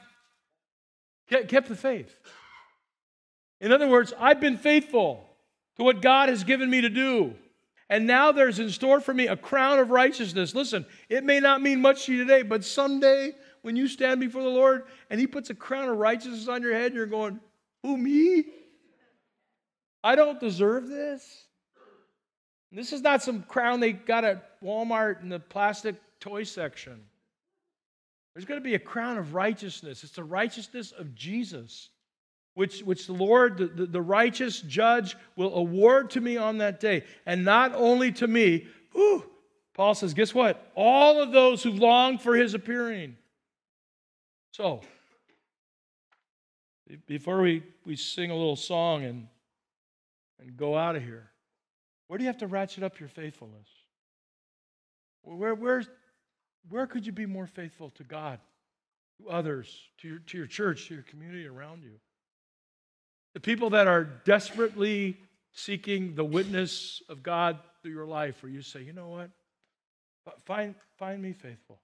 kept 1.29 1.69
the 1.69 1.77
faith. 1.77 2.19
In 3.61 3.73
other 3.73 3.89
words, 3.89 4.13
I've 4.19 4.41
been 4.41 4.57
faithful 4.57 5.25
to 5.77 5.85
what 5.85 6.03
God 6.03 6.29
has 6.29 6.45
given 6.45 6.71
me 6.71 6.81
to 6.83 6.89
do. 6.89 7.35
And 7.91 8.07
now 8.07 8.33
there's 8.33 8.59
in 8.59 8.71
store 8.71 9.01
for 9.01 9.15
me 9.15 9.29
a 9.29 9.37
crown 9.37 9.79
of 9.79 9.91
righteousness. 9.91 10.55
Listen, 10.55 10.85
it 11.09 11.25
may 11.25 11.41
not 11.41 11.63
mean 11.63 11.81
much 11.81 12.07
to 12.07 12.13
you 12.13 12.19
today, 12.19 12.43
but 12.43 12.65
someday 12.65 13.33
when 13.63 13.77
you 13.77 13.89
stand 13.89 14.21
before 14.21 14.43
the 14.43 14.49
Lord 14.49 14.85
and 15.11 15.19
He 15.19 15.27
puts 15.27 15.51
a 15.51 15.55
crown 15.55 15.89
of 15.89 15.97
righteousness 15.97 16.49
on 16.49 16.63
your 16.63 16.75
head, 16.75 16.93
you're 16.93 17.07
going, 17.07 17.41
Who, 17.83 17.97
me? 17.97 18.45
I 20.05 20.15
don't 20.17 20.39
deserve 20.39 20.89
this. 20.89 21.45
This 22.71 22.93
is 22.93 23.01
not 23.01 23.23
some 23.23 23.43
crown 23.43 23.81
they 23.81 23.93
got 23.93 24.25
at 24.25 24.61
Walmart 24.63 25.23
in 25.23 25.31
the 25.31 25.41
plastic 25.41 25.97
toy 26.21 26.45
section. 26.45 27.01
There's 28.35 28.45
going 28.45 28.61
to 28.61 28.65
be 28.65 28.75
a 28.75 28.79
crown 28.79 29.17
of 29.17 29.35
righteousness. 29.35 30.05
It's 30.05 30.13
the 30.13 30.23
righteousness 30.23 30.93
of 30.93 31.15
Jesus, 31.15 31.89
which, 32.59 32.81
which 32.81 33.07
the 33.07 33.13
Lord, 33.13 33.57
the, 33.57 33.87
the, 33.87 34.03
righteous 34.03 34.61
judge, 34.61 35.17
will 35.37 35.55
award 35.55 36.11
to 36.11 36.21
me 36.21 36.37
on 36.37 36.59
that 36.59 36.81
day. 36.81 37.05
And 37.25 37.45
not 37.45 37.73
only 37.73 38.11
to 38.11 38.27
me, 38.27 38.67
whew, 38.93 39.25
Paul 39.75 39.95
says, 39.95 40.13
guess 40.13 40.35
what? 40.35 40.73
All 40.75 41.23
of 41.23 41.31
those 41.31 41.63
who 41.63 41.71
long 41.71 42.19
for 42.19 42.35
his 42.35 42.55
appearing. 42.55 43.17
So, 44.51 44.81
before 47.07 47.41
we, 47.43 47.63
we 47.87 47.95
sing 47.95 48.33
a 48.33 48.35
little 48.35 48.57
song 48.57 49.05
and, 49.05 49.29
and 50.41 50.57
go 50.57 50.77
out 50.77 50.97
of 50.97 51.05
here, 51.05 51.31
where 52.09 52.19
do 52.19 52.25
you 52.25 52.29
have 52.29 52.39
to 52.39 52.49
ratchet 52.49 52.83
up 52.83 52.99
your 52.99 53.09
faithfulness? 53.09 53.69
Where, 55.23 55.55
where, 55.55 55.85
where 56.69 56.89
could 56.89 57.07
you 57.07 57.13
be 57.13 57.27
more 57.27 57.47
faithful 57.47 57.91
to 57.91 58.03
God? 58.03 58.41
to 59.19 59.29
others, 59.29 59.91
to 60.01 60.09
your, 60.09 60.19
to 60.21 60.39
your 60.39 60.47
church, 60.47 60.89
to 60.89 60.95
your 60.95 61.03
community 61.03 61.47
around 61.47 61.83
you. 61.83 61.99
The 63.35 63.41
people 63.41 63.71
that 63.71 63.87
are 63.87 64.05
desperately 64.05 65.19
seeking 65.53 66.15
the 66.15 66.25
witness 66.25 67.03
of 67.09 67.23
God 67.23 67.59
through 67.83 67.93
your 67.93 68.07
life, 68.07 68.43
where 68.43 68.51
you 68.51 68.63
say, 68.63 68.83
you 68.83 68.93
know 68.93 69.09
what? 69.09 69.31
Find, 70.45 70.75
find 70.97 71.23
me 71.23 71.33
faithful. 71.33 71.79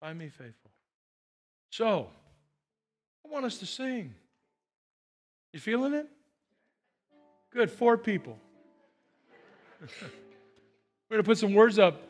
Find 0.00 0.18
me 0.18 0.28
faithful. 0.28 0.70
So, 1.70 2.08
I 3.24 3.32
want 3.32 3.44
us 3.44 3.58
to 3.58 3.66
sing. 3.66 4.14
You 5.52 5.60
feeling 5.60 5.94
it? 5.94 6.08
Good, 7.52 7.70
four 7.70 7.96
people. 7.96 8.38
We're 9.80 11.16
going 11.16 11.22
to 11.22 11.26
put 11.26 11.38
some 11.38 11.54
words 11.54 11.78
up. 11.78 12.02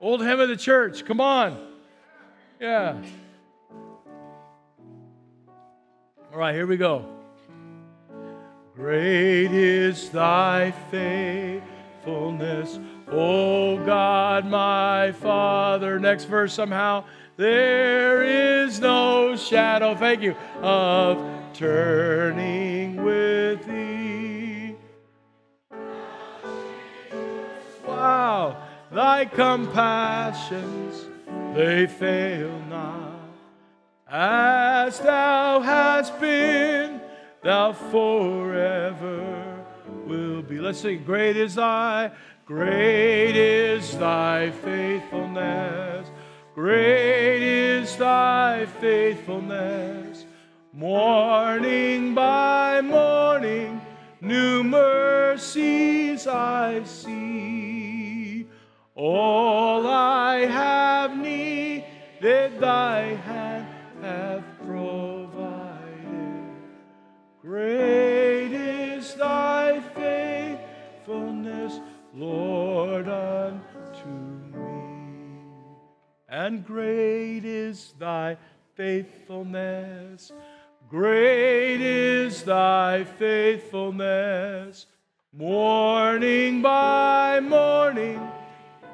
Old 0.00 0.22
hymn 0.22 0.40
of 0.40 0.48
the 0.48 0.56
church, 0.56 1.04
come 1.04 1.20
on. 1.20 1.72
Yeah. 2.60 2.96
All 6.34 6.40
right, 6.40 6.52
here 6.52 6.66
we 6.66 6.76
go. 6.76 7.06
Great 8.74 9.52
is 9.52 10.10
thy 10.10 10.72
faithfulness, 10.90 12.80
O 13.06 13.76
God, 13.86 14.44
my 14.44 15.12
Father. 15.12 16.00
Next 16.00 16.24
verse 16.24 16.52
somehow. 16.52 17.04
There 17.36 18.24
is 18.24 18.80
no 18.80 19.36
shadow, 19.36 19.94
thank 19.94 20.22
you, 20.22 20.34
of 20.60 21.24
turning 21.52 23.04
with 23.04 23.64
thee. 23.64 24.74
Wow, 27.86 28.60
thy 28.90 29.26
compassions, 29.26 31.06
they 31.54 31.86
fail 31.86 32.58
not. 32.68 33.03
As 34.16 35.00
thou 35.00 35.58
hast 35.58 36.20
been, 36.20 37.00
thou 37.42 37.72
forever 37.72 39.66
will 40.06 40.40
be. 40.40 40.60
Let's 40.60 40.78
sing. 40.78 41.02
Great 41.02 41.36
is 41.36 41.56
thy, 41.56 42.12
great 42.46 43.34
is 43.34 43.98
thy 43.98 44.52
faithfulness. 44.52 46.06
Great 46.54 47.42
is 47.42 47.96
thy 47.96 48.66
faithfulness. 48.66 50.24
Morning 50.72 52.14
by 52.14 52.82
morning, 52.82 53.80
new 54.20 54.62
mercies 54.62 56.28
I 56.28 56.84
see. 56.84 58.46
All 58.94 59.84
I 59.88 60.46
have 60.46 61.16
needed, 61.16 62.60
thy 62.60 63.16
hand 63.26 63.33
And 76.44 76.62
great 76.62 77.46
is 77.46 77.94
thy 77.98 78.36
faithfulness. 78.74 80.30
Great 80.90 81.80
is 81.80 82.42
thy 82.42 83.04
faithfulness. 83.04 84.84
Morning 85.32 86.60
by 86.60 87.40
morning, 87.40 88.20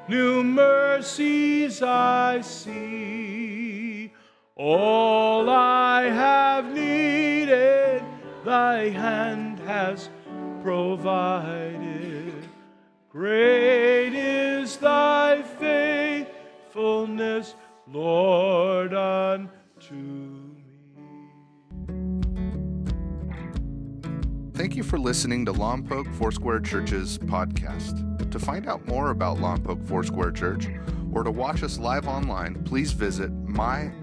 new 0.07 0.45
mercies 0.45 1.81
I 1.81 2.39
see. 2.39 4.13
All 4.55 5.49
I 5.49 6.03
have 6.03 6.73
needed, 6.73 8.01
thy 8.45 8.87
hand 8.87 9.59
has 9.67 10.07
provided. 10.63 12.47
Great 13.09 14.13
is 14.13 14.77
thy 14.77 15.30
faithfulness, 16.71 17.55
Lord, 17.87 18.93
unto 18.93 19.93
me. 19.93 20.63
Thank 24.53 24.75
you 24.75 24.83
for 24.83 24.99
listening 24.99 25.45
to 25.45 25.53
Lompoc 25.53 26.13
Foursquare 26.15 26.59
Church's 26.59 27.17
podcast. 27.17 28.29
To 28.29 28.39
find 28.39 28.67
out 28.67 28.85
more 28.87 29.09
about 29.11 29.37
Lompoc 29.37 29.87
Foursquare 29.87 30.31
Church 30.31 30.67
or 31.11 31.23
to 31.23 31.31
watch 31.31 31.63
us 31.63 31.77
live 31.77 32.07
online, 32.07 32.63
please 32.63 32.91
visit 32.91 33.31
mylfc.com. 33.45 34.01